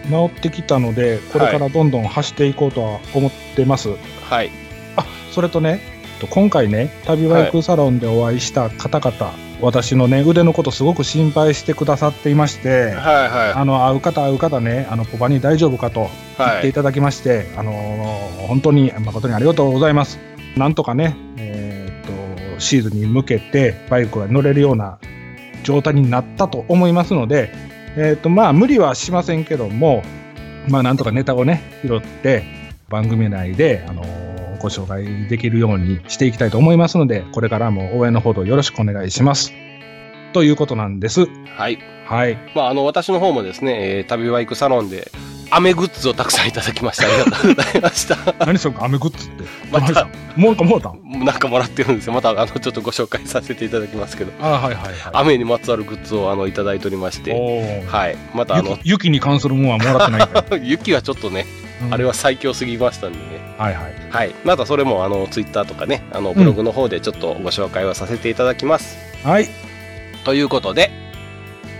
[0.08, 3.90] 治ってきたので、これからどんどん走っていこうとは思ってます。
[4.28, 4.50] はい。
[4.96, 5.80] あ、それとね、
[6.20, 15.90] と今回ね、旅バイクサロンでお会いした方々、私のね、腕のことすごく心配してくださっていまして、はいはあの、会う方会う方ね、あの、ポパに大丈夫か？
[15.90, 16.02] とい。
[16.02, 16.10] はい。
[16.50, 20.18] 言っていただきまして、あのー本当に誠にありがとうございます。
[20.56, 24.98] なんとかね、えーっと、シーズンに向けてバイクが乗れるような
[25.62, 27.50] 状態になったと思いますので、
[27.96, 30.02] えーっと、まあ、無理はしませんけども、
[30.68, 32.44] まあ、なんとかネタをね、拾って、
[32.88, 34.24] 番組内で、あのー
[34.64, 39.52] ご紹介できるようにしていきたいと思いますので、これからも応援のほどよろしくお願いします。
[40.32, 41.26] ということなんです。
[41.58, 41.78] はい。
[42.06, 42.38] はい。
[42.54, 45.10] まあ、あの、私の方もですね、えー旅バイクサロンで、
[45.56, 48.34] 雨グッズをたくさんいただきまして、ありがとうございました。
[48.44, 49.44] 何それ雨グッズって。
[49.70, 50.90] またもうかもうた？
[50.90, 52.12] んなんかもらってるんですよ。
[52.12, 54.94] また、あの、ちょっとご紹介させていただきますけど、あはいはいはい。
[55.12, 57.32] 雨にまつわるグッズを、あの、いただいておりまして、
[57.88, 58.16] はい。
[58.34, 61.46] また、あの雪、雪に関するものはもらってないから、 雪はちょっとね、
[61.90, 63.24] あれは、は最強すぎましたんでね。
[63.56, 63.94] はいはい。
[64.10, 64.34] はい。
[64.44, 68.96] またそれも、あの、ツイッターとかね、あの、ブログの方でちょっとご紹介をさせていただきます。
[69.22, 69.48] はい。
[70.24, 70.90] ということで、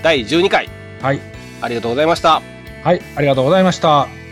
[0.03, 0.69] 第12回、
[1.03, 1.21] はい。
[1.61, 2.54] ありがとうございました。
[2.85, 3.01] はい。
[3.17, 4.24] ありがとうございました。